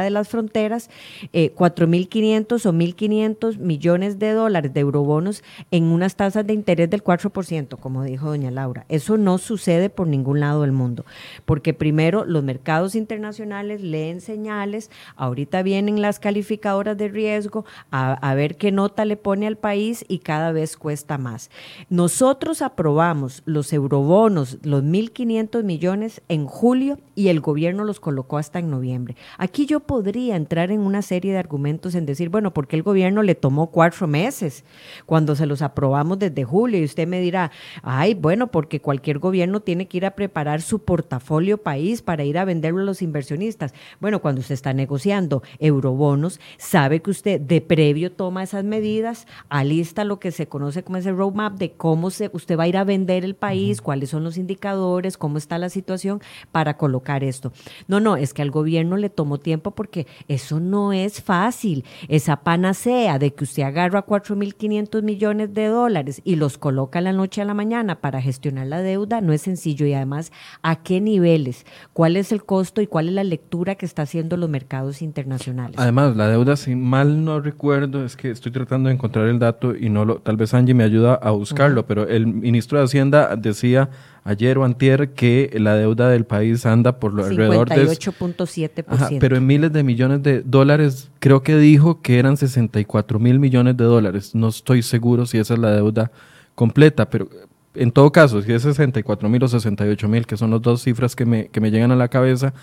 [0.03, 0.89] de las fronteras,
[1.33, 7.03] eh, 4.500 o 1.500 millones de dólares de eurobonos en unas tasas de interés del
[7.03, 8.85] 4%, como dijo doña Laura.
[8.89, 11.05] Eso no sucede por ningún lado del mundo,
[11.45, 18.35] porque primero los mercados internacionales leen señales, ahorita vienen las calificadoras de riesgo a, a
[18.35, 21.51] ver qué nota le pone al país y cada vez cuesta más.
[21.89, 28.59] Nosotros aprobamos los eurobonos, los 1.500 millones en julio y el gobierno los colocó hasta
[28.59, 29.15] en noviembre.
[29.37, 32.83] Aquí yo podría entrar en una serie de argumentos en decir, bueno, ¿por qué el
[32.83, 34.63] gobierno le tomó cuatro meses
[35.05, 36.79] cuando se los aprobamos desde julio?
[36.79, 37.51] Y usted me dirá,
[37.83, 42.37] ay, bueno, porque cualquier gobierno tiene que ir a preparar su portafolio país para ir
[42.37, 43.73] a venderlo a los inversionistas.
[43.99, 50.03] Bueno, cuando usted está negociando eurobonos, sabe que usted de previo toma esas medidas, alista
[50.03, 52.83] lo que se conoce como ese roadmap de cómo se, usted va a ir a
[52.83, 56.21] vender el país, cuáles son los indicadores, cómo está la situación
[56.51, 57.51] para colocar esto.
[57.87, 61.85] No, no, es que al gobierno le tomó tiempo porque eso no es fácil.
[62.07, 67.41] Esa panacea de que usted agarra 4.500 millones de dólares y los coloca la noche
[67.41, 69.85] a la mañana para gestionar la deuda no es sencillo.
[69.85, 71.65] Y además, ¿a qué niveles?
[71.93, 75.75] ¿Cuál es el costo y cuál es la lectura que está haciendo los mercados internacionales?
[75.79, 79.75] Además, la deuda, si mal no recuerdo, es que estoy tratando de encontrar el dato
[79.75, 83.35] y no lo, tal vez Angie me ayuda a buscarlo, pero el ministro de Hacienda
[83.35, 83.89] decía
[84.27, 89.19] ayer o antier que la deuda del país anda por lo alrededor de 58.7%.
[89.19, 93.77] pero en miles de millones de dólares, creo que dijo que eran 64 mil millones
[93.77, 94.35] de dólares.
[94.35, 96.11] No estoy seguro si esa es la deuda
[96.55, 97.29] completa, pero
[97.73, 101.15] en todo caso, si es 64 mil o 68 mil, que son las dos cifras
[101.15, 102.53] que me, que me llegan a la cabeza,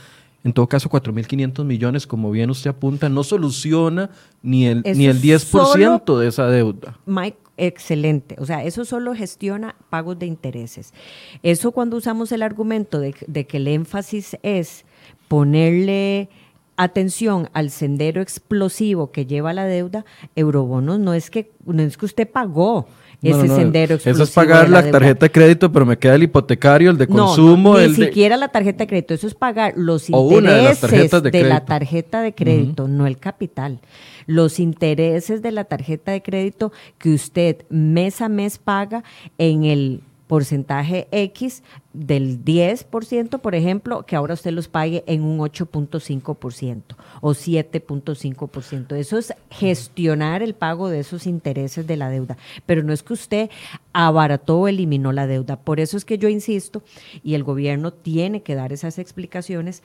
[0.44, 4.10] en todo caso, 4.500 millones, como bien usted apunta, no soluciona
[4.42, 6.98] ni el, ni el 10% de esa deuda.
[7.06, 8.36] Mike, excelente.
[8.38, 10.92] O sea, eso solo gestiona pagos de intereses.
[11.42, 14.84] Eso cuando usamos el argumento de, de que el énfasis es
[15.28, 16.28] ponerle
[16.76, 20.04] atención al sendero explosivo que lleva la deuda,
[20.36, 22.86] eurobonos no es que no es que usted pagó
[23.24, 23.96] ese sendero.
[23.96, 27.78] Eso es pagar la, tarjeta de crédito, pero me queda el hipotecario, el de consumo.
[27.78, 32.22] ni siquiera la tarjeta de crédito, eso es pagar los intereses de, de la tarjeta
[32.22, 33.80] de crédito, no el capital
[34.26, 39.04] los intereses de la tarjeta de crédito que usted mes a mes paga
[39.38, 41.62] en el porcentaje X
[41.92, 46.82] del 10%, por ejemplo, que ahora usted los pague en un 8.5%
[47.20, 48.96] o 7.5%.
[48.96, 53.12] Eso es gestionar el pago de esos intereses de la deuda, pero no es que
[53.12, 53.50] usted
[53.92, 55.56] abarató o eliminó la deuda.
[55.56, 56.82] Por eso es que yo insisto,
[57.22, 59.82] y el gobierno tiene que dar esas explicaciones,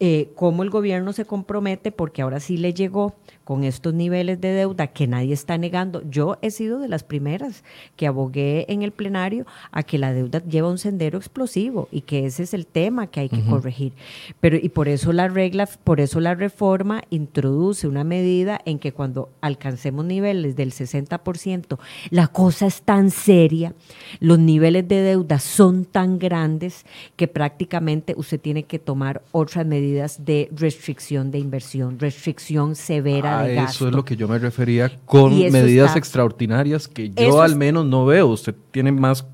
[0.00, 3.14] eh, cómo el gobierno se compromete, porque ahora sí le llegó
[3.46, 6.02] con estos niveles de deuda que nadie está negando.
[6.10, 7.62] Yo he sido de las primeras
[7.94, 12.26] que abogué en el plenario a que la deuda lleva un sendero explosivo y que
[12.26, 13.92] ese es el tema que hay que corregir.
[14.40, 18.90] Pero y por eso la regla, por eso la reforma introduce una medida en que
[18.90, 21.78] cuando alcancemos niveles del 60%,
[22.10, 23.74] la cosa es tan seria,
[24.18, 26.84] los niveles de deuda son tan grandes
[27.14, 33.64] que prácticamente usted tiene que tomar otras medidas de restricción de inversión, restricción severa a
[33.64, 38.06] eso es lo que yo me refería con medidas extraordinarias que yo al menos no
[38.06, 38.28] veo.
[38.28, 39.26] Usted tiene más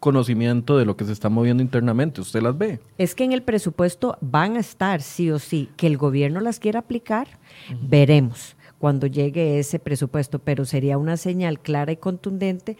[0.00, 2.20] conocimiento de lo que se está moviendo internamente.
[2.20, 2.80] ¿Usted las ve?
[2.98, 5.68] Es que en el presupuesto van a estar sí o sí.
[5.76, 7.26] Que el gobierno las quiera aplicar,
[7.82, 12.76] veremos cuando llegue ese presupuesto, pero sería una señal clara y contundente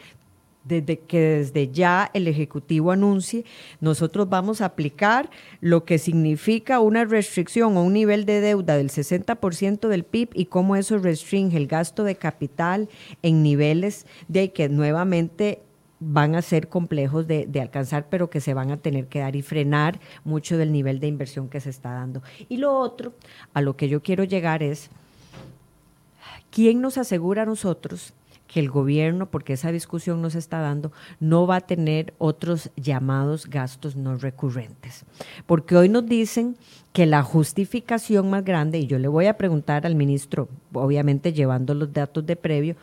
[0.66, 3.44] desde que desde ya el Ejecutivo anuncie,
[3.80, 8.90] nosotros vamos a aplicar lo que significa una restricción o un nivel de deuda del
[8.90, 12.88] 60% del PIB y cómo eso restringe el gasto de capital
[13.22, 15.62] en niveles de que nuevamente
[15.98, 19.34] van a ser complejos de, de, alcanzar, pero que se van a tener que dar
[19.34, 22.22] y frenar mucho del nivel de inversión que se está dando.
[22.48, 23.14] Y lo otro,
[23.54, 24.90] a lo que yo quiero llegar es,
[26.50, 28.12] ¿quién nos asegura a nosotros
[28.56, 30.90] que el gobierno, porque esa discusión nos está dando,
[31.20, 35.04] no va a tener otros llamados gastos no recurrentes.
[35.44, 36.56] Porque hoy nos dicen
[36.94, 41.74] que la justificación más grande, y yo le voy a preguntar al ministro, obviamente llevando
[41.74, 42.76] los datos de previo,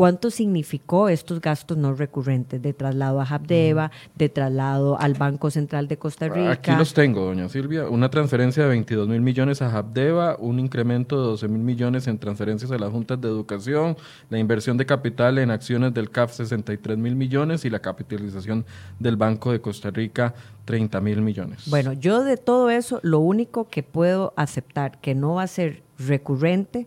[0.00, 5.88] cuánto significó estos gastos no recurrentes de traslado a Habdeba, de traslado al Banco Central
[5.88, 6.52] de Costa Rica.
[6.52, 7.86] Aquí los tengo, doña Silvia.
[7.86, 12.18] Una transferencia de 22 mil millones a Habdeba, un incremento de 12 mil millones en
[12.18, 13.94] transferencias a las juntas de educación,
[14.30, 18.64] la inversión de capital en acciones del CAF 63 mil millones y la capitalización
[18.98, 20.32] del Banco de Costa Rica
[20.64, 21.64] 30 mil millones.
[21.68, 25.82] Bueno, yo de todo eso, lo único que puedo aceptar que no va a ser
[25.98, 26.86] recurrente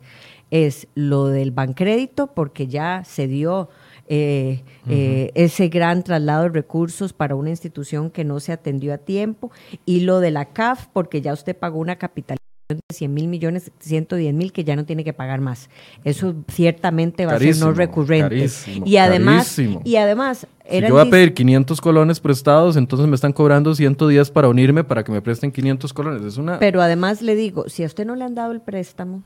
[0.54, 3.70] es lo del Bancrédito, porque ya se dio
[4.08, 9.00] eh, eh, ese gran traslado de recursos para una institución que no se atendió a
[9.00, 9.52] tiempo,
[9.84, 13.72] y lo de la CAF, porque ya usted pagó una capitalización de 100 mil millones,
[13.80, 15.72] 110 mil, que ya no tiene que pagar más.
[16.04, 18.48] Eso ciertamente va a ser no recurrente.
[18.86, 23.34] y además, y además si yo voy a pedir 500 colones prestados, entonces me están
[23.34, 26.22] cobrando 110 para unirme para que me presten 500 colones.
[26.22, 26.60] Es una...
[26.60, 29.24] Pero además le digo, si a usted no le han dado el préstamo,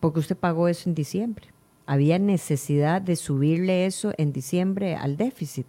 [0.00, 1.46] porque usted pagó eso en diciembre.
[1.86, 5.66] Había necesidad de subirle eso en diciembre al déficit.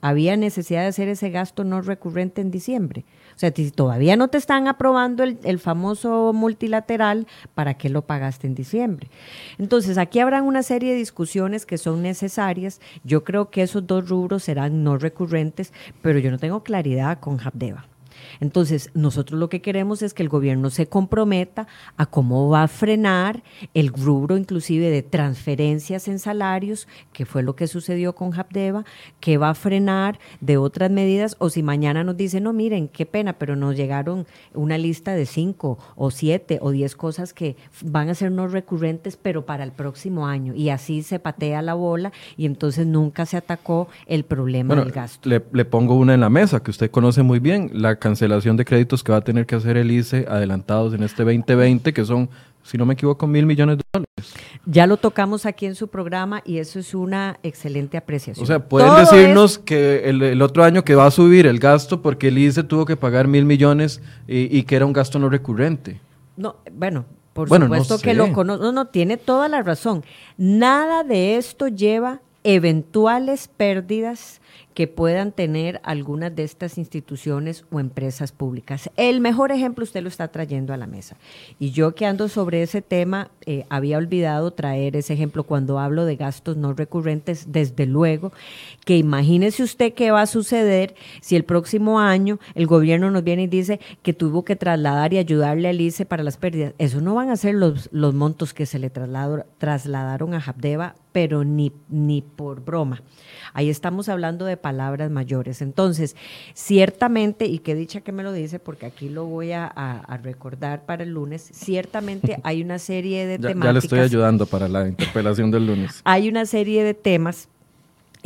[0.00, 3.04] Había necesidad de hacer ese gasto no recurrente en diciembre.
[3.34, 8.02] O sea, si todavía no te están aprobando el, el, famoso multilateral, ¿para qué lo
[8.02, 9.08] pagaste en diciembre?
[9.58, 12.80] Entonces, aquí habrán una serie de discusiones que son necesarias.
[13.04, 15.72] Yo creo que esos dos rubros serán no recurrentes,
[16.02, 17.86] pero yo no tengo claridad con Habdeba.
[18.40, 21.66] Entonces, nosotros lo que queremos es que el gobierno se comprometa
[21.96, 23.42] a cómo va a frenar
[23.74, 28.84] el rubro inclusive de transferencias en salarios, que fue lo que sucedió con Habdeba,
[29.20, 33.06] que va a frenar de otras medidas, o si mañana nos dicen, no, miren, qué
[33.06, 38.08] pena, pero nos llegaron una lista de cinco o siete o diez cosas que van
[38.08, 40.54] a ser no recurrentes, pero para el próximo año.
[40.54, 45.28] Y así se patea la bola y entonces nunca se atacó el problema del gasto.
[45.28, 48.64] Le, le pongo una en la mesa que usted conoce muy bien, la cancelación de
[48.64, 52.28] créditos que va a tener que hacer el ICE adelantados en este 2020, que son,
[52.62, 54.34] si no me equivoco, mil millones de dólares.
[54.66, 58.42] Ya lo tocamos aquí en su programa y eso es una excelente apreciación.
[58.42, 62.28] O sea, pueden decirnos que el, otro año que va a subir el gasto porque
[62.28, 66.00] el ICE tuvo que pagar mil millones y, que era un gasto no recurrente.
[66.36, 68.64] No, bueno, por supuesto que lo conozco.
[68.64, 70.04] No, no, tiene toda la razón.
[70.38, 74.40] Nada de esto lleva eventuales pérdidas
[74.74, 78.90] que puedan tener algunas de estas instituciones o empresas públicas.
[78.96, 81.16] El mejor ejemplo usted lo está trayendo a la mesa.
[81.58, 86.04] Y yo que ando sobre ese tema, eh, había olvidado traer ese ejemplo cuando hablo
[86.04, 88.32] de gastos no recurrentes, desde luego,
[88.84, 93.44] que imagínese usted qué va a suceder si el próximo año el gobierno nos viene
[93.44, 96.74] y dice que tuvo que trasladar y ayudarle al ICE para las pérdidas.
[96.78, 101.44] Eso no van a ser los, los montos que se le trasladaron a Habdeba, pero
[101.44, 103.00] ni, ni por broma.
[103.52, 105.62] Ahí estamos hablando de palabras mayores.
[105.62, 106.16] Entonces,
[106.54, 109.70] ciertamente, y qué dicha que me lo dice, porque aquí lo voy a,
[110.24, 113.64] recordar para el lunes, ciertamente hay una serie de temas.
[113.64, 116.00] Ya le estoy ayudando para la interpelación del lunes.
[116.02, 117.48] Hay una serie de temas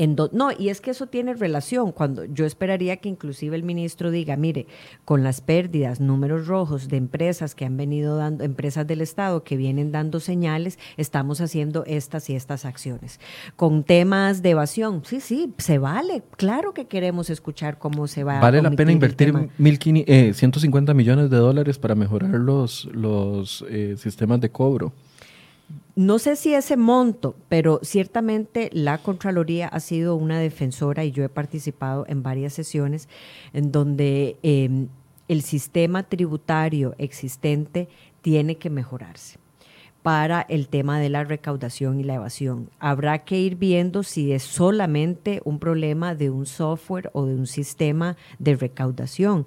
[0.07, 1.93] no, y es que eso tiene relación.
[1.93, 4.67] Cuando yo esperaría que inclusive el ministro diga, mire,
[5.05, 9.57] con las pérdidas, números rojos de empresas que han venido dando, empresas del Estado que
[9.57, 13.19] vienen dando señales, estamos haciendo estas y estas acciones.
[13.57, 16.23] Con temas de evasión, sí, sí, se vale.
[16.37, 18.41] Claro que queremos escuchar cómo se va.
[18.41, 23.97] Vale la pena invertir mil, eh, 150 millones de dólares para mejorar los, los eh,
[23.99, 24.93] sistemas de cobro.
[25.99, 31.25] No sé si ese monto, pero ciertamente la Contraloría ha sido una defensora y yo
[31.25, 33.09] he participado en varias sesiones
[33.53, 34.87] en donde em,
[35.27, 37.89] el sistema tributario existente
[38.23, 39.41] tiene que mejorarse
[40.03, 42.71] para el tema de la recaudación y la evasión.
[42.79, 47.47] Habrá que ir viendo si es solamente un problema de un software o de un
[47.47, 49.47] sistema de recaudación.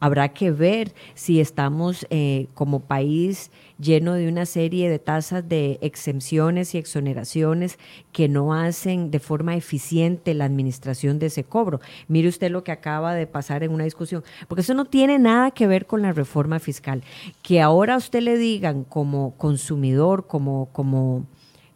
[0.00, 3.52] Habrá que ver si estamos eh, como país
[3.82, 7.78] lleno de una serie de tasas de exenciones y exoneraciones
[8.12, 11.80] que no hacen de forma eficiente la administración de ese cobro.
[12.08, 15.50] Mire usted lo que acaba de pasar en una discusión, porque eso no tiene nada
[15.50, 17.02] que ver con la reforma fiscal.
[17.42, 21.26] Que ahora a usted le digan como consumidor, como, como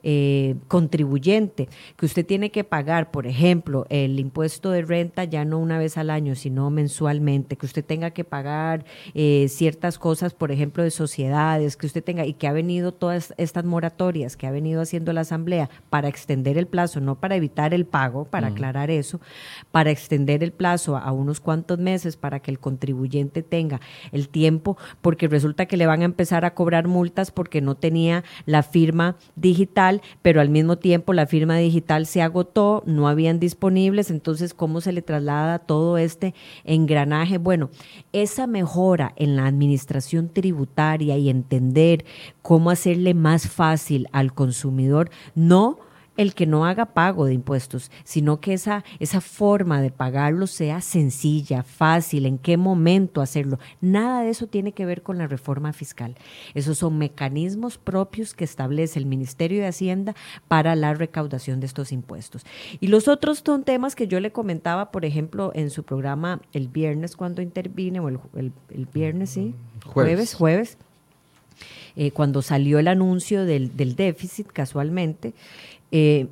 [0.08, 5.58] eh, contribuyente, que usted tiene que pagar, por ejemplo, el impuesto de renta ya no
[5.58, 8.84] una vez al año, sino mensualmente, que usted tenga que pagar
[9.14, 13.34] eh, ciertas cosas, por ejemplo, de sociedades, que usted tenga, y que ha venido todas
[13.36, 17.74] estas moratorias que ha venido haciendo la Asamblea para extender el plazo, no para evitar
[17.74, 19.20] el pago, para aclarar eso,
[19.72, 23.80] para extender el plazo a unos cuantos meses para que el contribuyente tenga
[24.12, 28.22] el tiempo, porque resulta que le van a empezar a cobrar multas porque no tenía
[28.44, 34.10] la firma digital pero al mismo tiempo la firma digital se agotó, no habían disponibles,
[34.10, 36.34] entonces ¿cómo se le traslada todo este
[36.64, 37.38] engranaje?
[37.38, 37.70] Bueno,
[38.12, 42.04] esa mejora en la administración tributaria y entender
[42.42, 45.78] cómo hacerle más fácil al consumidor, no
[46.16, 50.80] el que no haga pago de impuestos, sino que esa, esa forma de pagarlo sea
[50.80, 53.58] sencilla, fácil, en qué momento hacerlo.
[53.80, 56.16] Nada de eso tiene que ver con la reforma fiscal.
[56.54, 60.14] Esos son mecanismos propios que establece el Ministerio de Hacienda
[60.48, 62.44] para la recaudación de estos impuestos.
[62.80, 66.68] Y los otros son temas que yo le comentaba, por ejemplo, en su programa el
[66.68, 68.20] viernes cuando intervine, o el,
[68.92, 69.54] viernes, sí,
[69.84, 70.78] jueves, jueves,
[71.96, 75.32] eh, cuando salió el anuncio del, del déficit casualmente,
[75.90, 76.28] eh,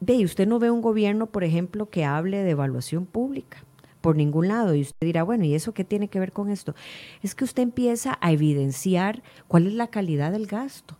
[0.00, 3.64] ve, usted no ve un gobierno, por ejemplo, que hable de evaluación pública
[4.00, 4.74] por ningún lado.
[4.74, 6.74] Y usted dirá, bueno, ¿y eso qué tiene que ver con esto?
[7.22, 10.96] Es que usted empieza a evidenciar cuál es la calidad del gasto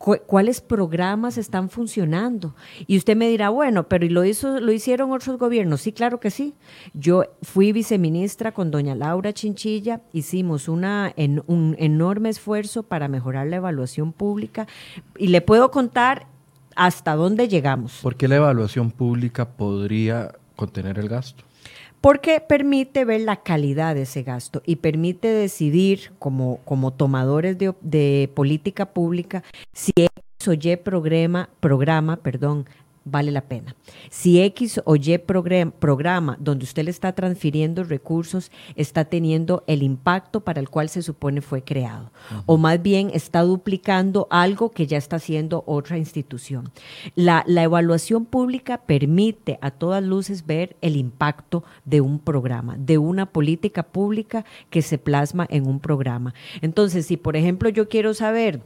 [0.00, 2.54] cuáles programas están funcionando.
[2.86, 5.82] Y usted me dirá, bueno, pero ¿y lo, hizo, lo hicieron otros gobiernos?
[5.82, 6.54] Sí, claro que sí.
[6.94, 13.48] Yo fui viceministra con doña Laura Chinchilla, hicimos una, en, un enorme esfuerzo para mejorar
[13.48, 14.66] la evaluación pública
[15.18, 16.26] y le puedo contar
[16.80, 17.98] hasta dónde llegamos.
[18.00, 21.44] ¿Por qué la evaluación pública podría contener el gasto?
[22.00, 27.74] Porque permite ver la calidad de ese gasto y permite decidir como, como tomadores de,
[27.82, 29.42] de política pública
[29.74, 32.64] si X o Y programa, programa perdón,
[33.04, 33.74] vale la pena.
[34.10, 40.40] Si X o Y programa donde usted le está transfiriendo recursos está teniendo el impacto
[40.40, 42.10] para el cual se supone fue creado,
[42.46, 46.70] o más bien está duplicando algo que ya está haciendo otra institución.
[47.14, 52.98] La, la evaluación pública permite a todas luces ver el impacto de un programa, de
[52.98, 56.34] una política pública que se plasma en un programa.
[56.60, 58.62] Entonces, si por ejemplo yo quiero saber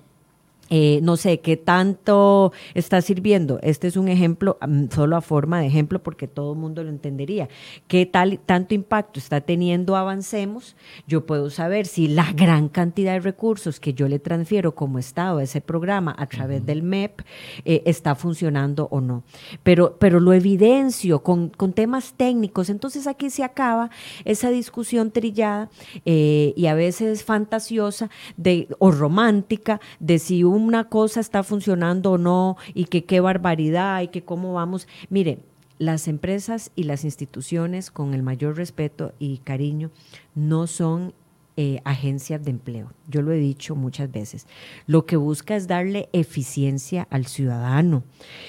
[0.70, 3.58] eh, no sé qué tanto está sirviendo.
[3.62, 6.90] Este es un ejemplo, mm, solo a forma de ejemplo, porque todo el mundo lo
[6.90, 7.48] entendería.
[7.86, 10.76] ¿Qué tal, tanto impacto está teniendo Avancemos?
[11.06, 15.38] Yo puedo saber si la gran cantidad de recursos que yo le transfiero como Estado
[15.38, 17.20] a ese programa a través del MEP
[17.64, 19.22] eh, está funcionando o no.
[19.62, 22.70] Pero, pero lo evidencio con, con, temas técnicos.
[22.70, 23.90] Entonces aquí se acaba
[24.24, 25.70] esa discusión trillada
[26.04, 32.12] eh, y a veces fantasiosa de, o romántica de si un una cosa está funcionando
[32.12, 34.86] o no y que qué barbaridad y que cómo vamos.
[35.10, 35.38] Mire,
[35.78, 39.90] las empresas y las instituciones, con el mayor respeto y cariño,
[40.34, 41.14] no son
[41.56, 42.92] eh, agencias de empleo.
[43.08, 44.46] Yo lo he dicho muchas veces.
[44.86, 48.02] Lo que busca es darle eficiencia al ciudadano.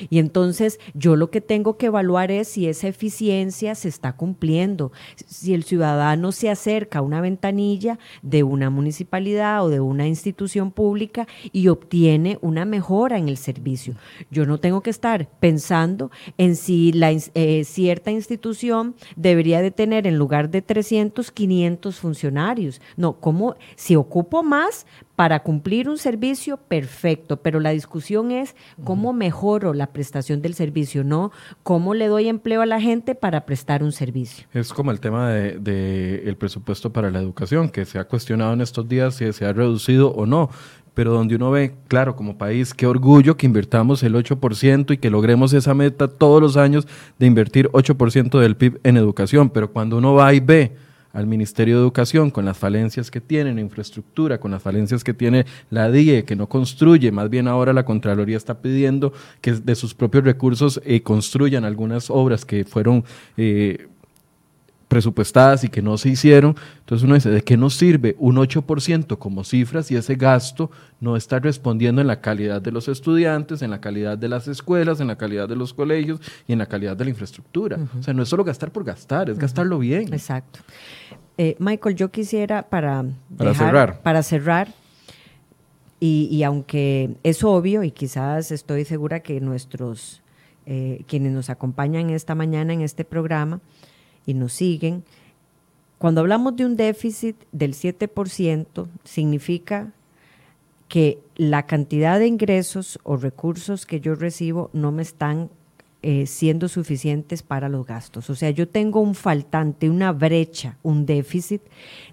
[0.10, 4.92] Y entonces yo lo que tengo que evaluar es si esa eficiencia se está cumpliendo.
[5.28, 10.72] Si el ciudadano se acerca a una ventanilla de una municipalidad o de una institución
[10.72, 13.96] pública y obtiene una mejora en el servicio.
[14.32, 20.08] Yo no tengo que estar pensando en si la, eh, cierta institución debería de tener
[20.08, 22.82] en lugar de 300, 500 funcionarios.
[22.98, 24.86] No, como si ocupo más
[25.16, 31.04] para cumplir un servicio, perfecto, pero la discusión es cómo mejoro la prestación del servicio,
[31.04, 31.32] no
[31.64, 34.46] cómo le doy empleo a la gente para prestar un servicio.
[34.54, 38.54] Es como el tema del de, el presupuesto para la educación, que se ha cuestionado
[38.54, 40.50] en estos días si se ha reducido o no
[40.96, 45.10] pero donde uno ve, claro, como país, qué orgullo que invirtamos el 8% y que
[45.10, 46.88] logremos esa meta todos los años
[47.20, 50.74] de invertir 8% del PIB en educación, pero cuando uno va y ve
[51.16, 55.14] al Ministerio de Educación con las falencias que tiene en infraestructura, con las falencias que
[55.14, 59.76] tiene la DIE, que no construye, más bien ahora la Contraloría está pidiendo que de
[59.76, 63.06] sus propios recursos eh, construyan algunas obras que fueron
[63.38, 63.88] eh,
[64.88, 66.56] presupuestadas y que no se hicieron.
[66.80, 71.16] Entonces uno dice, ¿de qué nos sirve un 8% como cifra si ese gasto no
[71.16, 75.08] está respondiendo en la calidad de los estudiantes, en la calidad de las escuelas, en
[75.08, 77.80] la calidad de los colegios y en la calidad de la infraestructura?
[78.00, 80.14] O sea, no es solo gastar por gastar, es gastarlo bien.
[80.14, 80.60] Exacto.
[81.38, 83.04] Eh, Michael, yo quisiera para,
[83.38, 84.70] para cerrar, para cerrar
[86.00, 90.22] y, aunque es obvio y quizás estoy segura que nuestros,
[90.66, 93.60] eh, quienes nos acompañan esta mañana en este programa,
[94.26, 95.04] y nos siguen,
[95.98, 99.94] cuando hablamos de un déficit del 7%, significa
[100.88, 105.50] que la cantidad de ingresos o recursos que yo recibo no me están
[106.08, 108.30] eh, siendo suficientes para los gastos.
[108.30, 111.64] O sea, yo tengo un faltante, una brecha, un déficit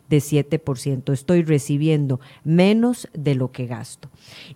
[0.08, 1.12] de 7%.
[1.12, 4.08] Estoy recibiendo menos de lo que gasto.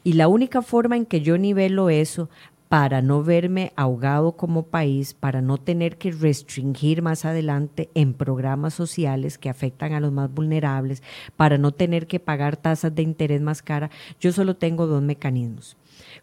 [0.03, 2.31] Y la única forma en que yo nivelo eso
[2.69, 8.75] para no verme ahogado como país, para no tener que restringir más adelante en programas
[8.75, 11.03] sociales que afectan a los más vulnerables,
[11.37, 13.91] para no tener que pagar tasas de interés más cara,
[14.21, 15.77] yo solo tengo dos mecanismos.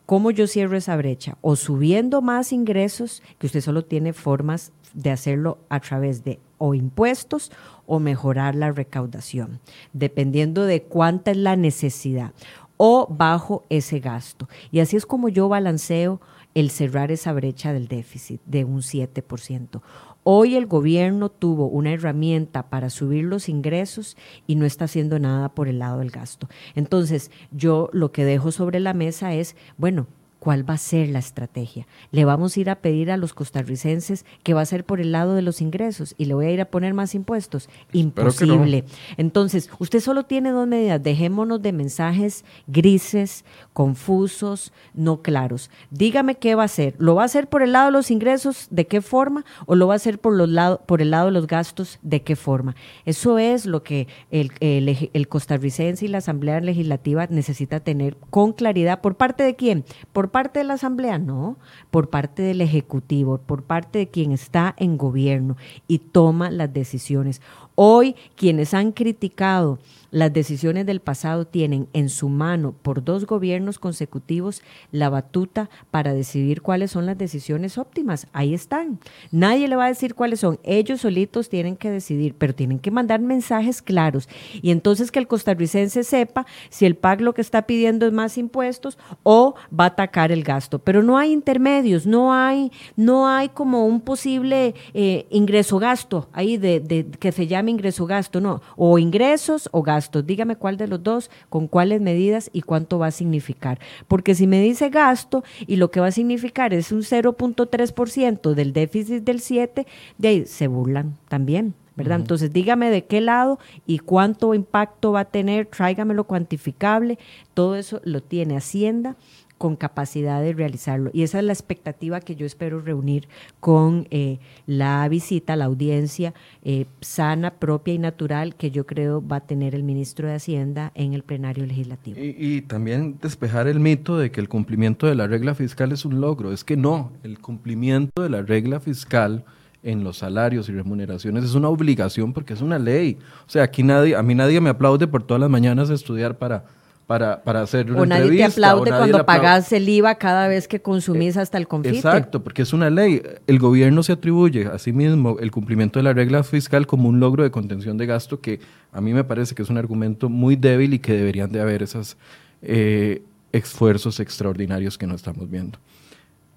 [0.06, 1.38] ¿Cómo yo cierro esa brecha?
[1.42, 6.74] O subiendo más ingresos, que usted solo tiene formas de hacerlo a través de o
[6.74, 7.52] impuestos
[7.86, 9.60] o mejorar la recaudación,
[9.92, 12.32] dependiendo de cuánta es la necesidad
[12.78, 14.48] o bajo ese gasto.
[14.72, 16.22] Y así es como yo balanceo
[16.54, 19.82] el cerrar esa brecha del déficit de un 7%.
[20.24, 24.16] Hoy el gobierno tuvo una herramienta para subir los ingresos
[24.48, 26.48] y no está haciendo nada por el lado del gasto.
[26.76, 30.08] Entonces, yo lo que dejo sobre la mesa es, bueno,
[30.44, 31.88] cuál va a ser la estrategia.
[32.12, 35.14] Le vamos a ir a pedir a los costarricenses que va a ser por el
[35.14, 37.70] lado de los ingresos y le voy a ir a poner más impuestos.
[37.94, 38.84] Imposible.
[39.16, 41.02] Entonces, usted solo tiene dos medidas.
[41.02, 45.72] Dejémonos de mensajes grises, confusos, no claros.
[45.92, 46.94] Dígame qué va a hacer.
[46.98, 48.68] ¿Lo va a hacer por el lado de los ingresos?
[48.70, 49.46] ¿De qué forma?
[49.66, 50.50] ¿O lo va a hacer por, los
[50.80, 52.00] por el lado de los gastos?
[52.02, 52.76] ¿De qué forma?
[53.06, 59.00] Eso es lo que el, el costarricense y la Asamblea Legislativa necesita tener con claridad.
[59.00, 59.86] ¿Por parte de quién?
[60.12, 61.58] Por parte de la Asamblea, no,
[61.92, 65.56] por parte del Ejecutivo, por parte de quien está en gobierno
[65.88, 67.42] y toma las decisiones.
[67.76, 69.80] Hoy quienes han criticado
[70.12, 74.62] las decisiones del pasado tienen en su mano por dos gobiernos consecutivos
[74.92, 78.28] la batuta para decidir cuáles son las decisiones óptimas.
[78.32, 79.00] Ahí están.
[79.32, 80.60] Nadie le va a decir cuáles son.
[80.64, 84.30] Ellos solitos tienen que decidir, pero tienen que mandar mensajes claros.
[84.62, 88.38] Y entonces que el costarricense sepa si el PAC lo que está pidiendo es más
[88.38, 90.80] impuestos o va a atacar el gasto.
[90.80, 96.80] Pero no hay intermedios, no hay, no hay como un posible eh, ingreso-gasto ahí de,
[96.80, 98.62] de que se llame ingreso-gasto, no.
[98.76, 103.08] O ingresos o gastos Dígame cuál de los dos, con cuáles medidas y cuánto va
[103.08, 103.80] a significar.
[104.08, 108.74] Porque si me dice gasto y lo que va a significar es un 0.3% del
[108.74, 109.88] déficit del 7,
[110.18, 111.74] de ahí se burlan también.
[111.96, 112.20] ¿verdad?
[112.20, 117.20] Entonces, dígame de qué lado y cuánto impacto va a tener, tráigamelo cuantificable,
[117.54, 119.16] todo eso lo tiene Hacienda
[119.64, 121.10] con capacidad de realizarlo.
[121.14, 123.30] Y esa es la expectativa que yo espero reunir
[123.62, 126.34] con eh, la visita, la audiencia
[126.64, 130.92] eh, sana, propia y natural que yo creo va a tener el ministro de Hacienda
[130.96, 132.20] en el plenario legislativo.
[132.20, 136.20] Y, también despejar el mito de que el cumplimiento de la regla fiscal es un
[136.20, 136.52] logro.
[136.52, 139.46] Es que no, el cumplimiento de la regla fiscal
[139.82, 143.18] en los salarios y remuneraciones es una obligación porque es una ley.
[143.48, 146.66] O sea, aquí nadie, a mí nadie me aplaude por todas las mañanas estudiar para
[147.14, 150.82] para, para hacer una o nadie te aplaude cuando pagas el IVA cada vez que
[150.82, 151.96] consumís hasta el confite.
[151.96, 153.22] Exacto, porque es una ley.
[153.46, 157.20] El gobierno se atribuye a sí mismo el cumplimiento de la regla fiscal como un
[157.20, 158.62] logro de contención de gasto que
[158.92, 161.84] a mí me parece que es un argumento muy débil y que deberían de haber
[161.84, 162.18] esos
[162.64, 163.22] eh,
[163.52, 165.78] esfuerzos extraordinarios que no estamos viendo.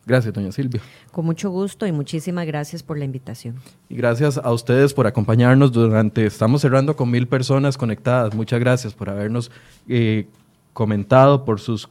[0.07, 0.81] Gracias, doña Silvia.
[1.13, 3.57] Con mucho gusto y muchísimas gracias por la invitación.
[3.91, 8.35] Y gracias a ustedes por acompañarnos durante, estamos cerrando con mil personas conectadas.
[8.35, 9.51] Muchas gracias por habernos
[9.87, 10.29] eh,
[10.77, 11.89] comentado, por sus,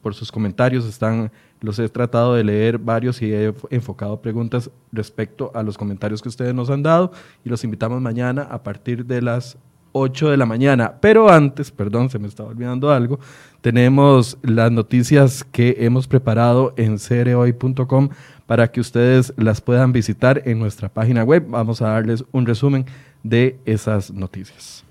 [0.00, 0.86] por sus comentarios.
[0.86, 1.30] Están,
[1.60, 6.30] los he tratado de leer varios y he enfocado preguntas respecto a los comentarios que
[6.30, 7.12] ustedes nos han dado
[7.44, 9.58] y los invitamos mañana a partir de las
[9.92, 10.94] 8 de la mañana.
[10.98, 13.20] Pero antes, perdón, se me estaba olvidando algo,
[13.60, 18.08] tenemos las noticias que hemos preparado en cereoy.com
[18.46, 21.44] para que ustedes las puedan visitar en nuestra página web.
[21.50, 22.86] Vamos a darles un resumen
[23.22, 24.85] de esas noticias.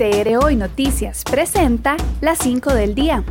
[0.00, 3.22] CR Hoy Noticias presenta las 5 del día.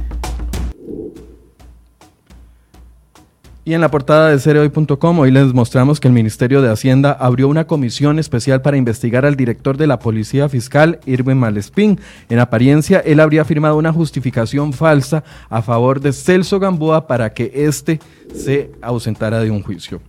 [3.66, 7.48] Y en la portada de cereoy.com hoy les mostramos que el Ministerio de Hacienda abrió
[7.48, 12.00] una comisión especial para investigar al director de la Policía Fiscal, Irwin Malespín.
[12.30, 17.52] En apariencia, él habría firmado una justificación falsa a favor de Celso Gamboa para que
[17.52, 18.00] éste
[18.32, 20.02] se ausentara de un juicio.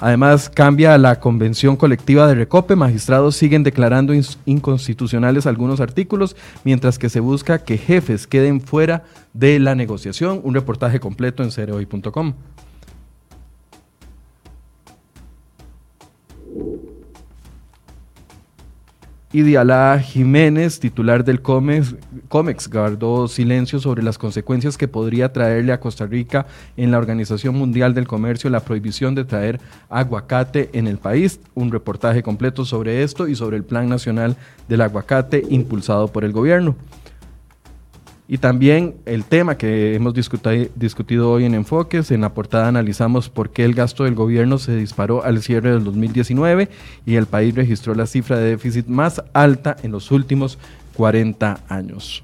[0.00, 2.74] Además, cambia la convención colectiva de Recope.
[2.74, 4.14] Magistrados siguen declarando
[4.46, 9.04] inconstitucionales algunos artículos, mientras que se busca que jefes queden fuera
[9.34, 10.40] de la negociación.
[10.42, 12.34] Un reportaje completo en cereoy.com.
[19.32, 21.94] y Diala Jiménez, titular del COMEX,
[22.28, 26.46] COMEX, guardó silencio sobre las consecuencias que podría traerle a Costa Rica
[26.76, 31.38] en la Organización Mundial del Comercio la prohibición de traer aguacate en el país.
[31.54, 34.36] Un reportaje completo sobre esto y sobre el Plan Nacional
[34.68, 36.74] del Aguacate impulsado por el gobierno.
[38.32, 43.50] Y también el tema que hemos discutido hoy en Enfoques, en la portada analizamos por
[43.50, 46.68] qué el gasto del gobierno se disparó al cierre del 2019
[47.04, 50.60] y el país registró la cifra de déficit más alta en los últimos
[50.94, 52.22] 40 años.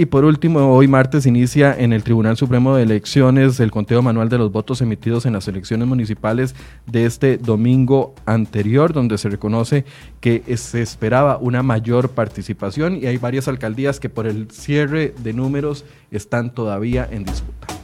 [0.00, 4.30] Y por último, hoy martes inicia en el Tribunal Supremo de Elecciones el conteo manual
[4.30, 6.54] de los votos emitidos en las elecciones municipales
[6.86, 9.84] de este domingo anterior, donde se reconoce
[10.20, 15.34] que se esperaba una mayor participación y hay varias alcaldías que por el cierre de
[15.34, 17.79] números están todavía en disputa.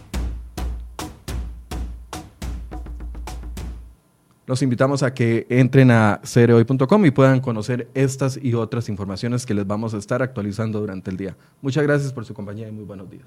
[4.46, 9.54] Los invitamos a que entren a cereoy.com y puedan conocer estas y otras informaciones que
[9.54, 11.36] les vamos a estar actualizando durante el día.
[11.60, 13.26] Muchas gracias por su compañía y muy buenos días.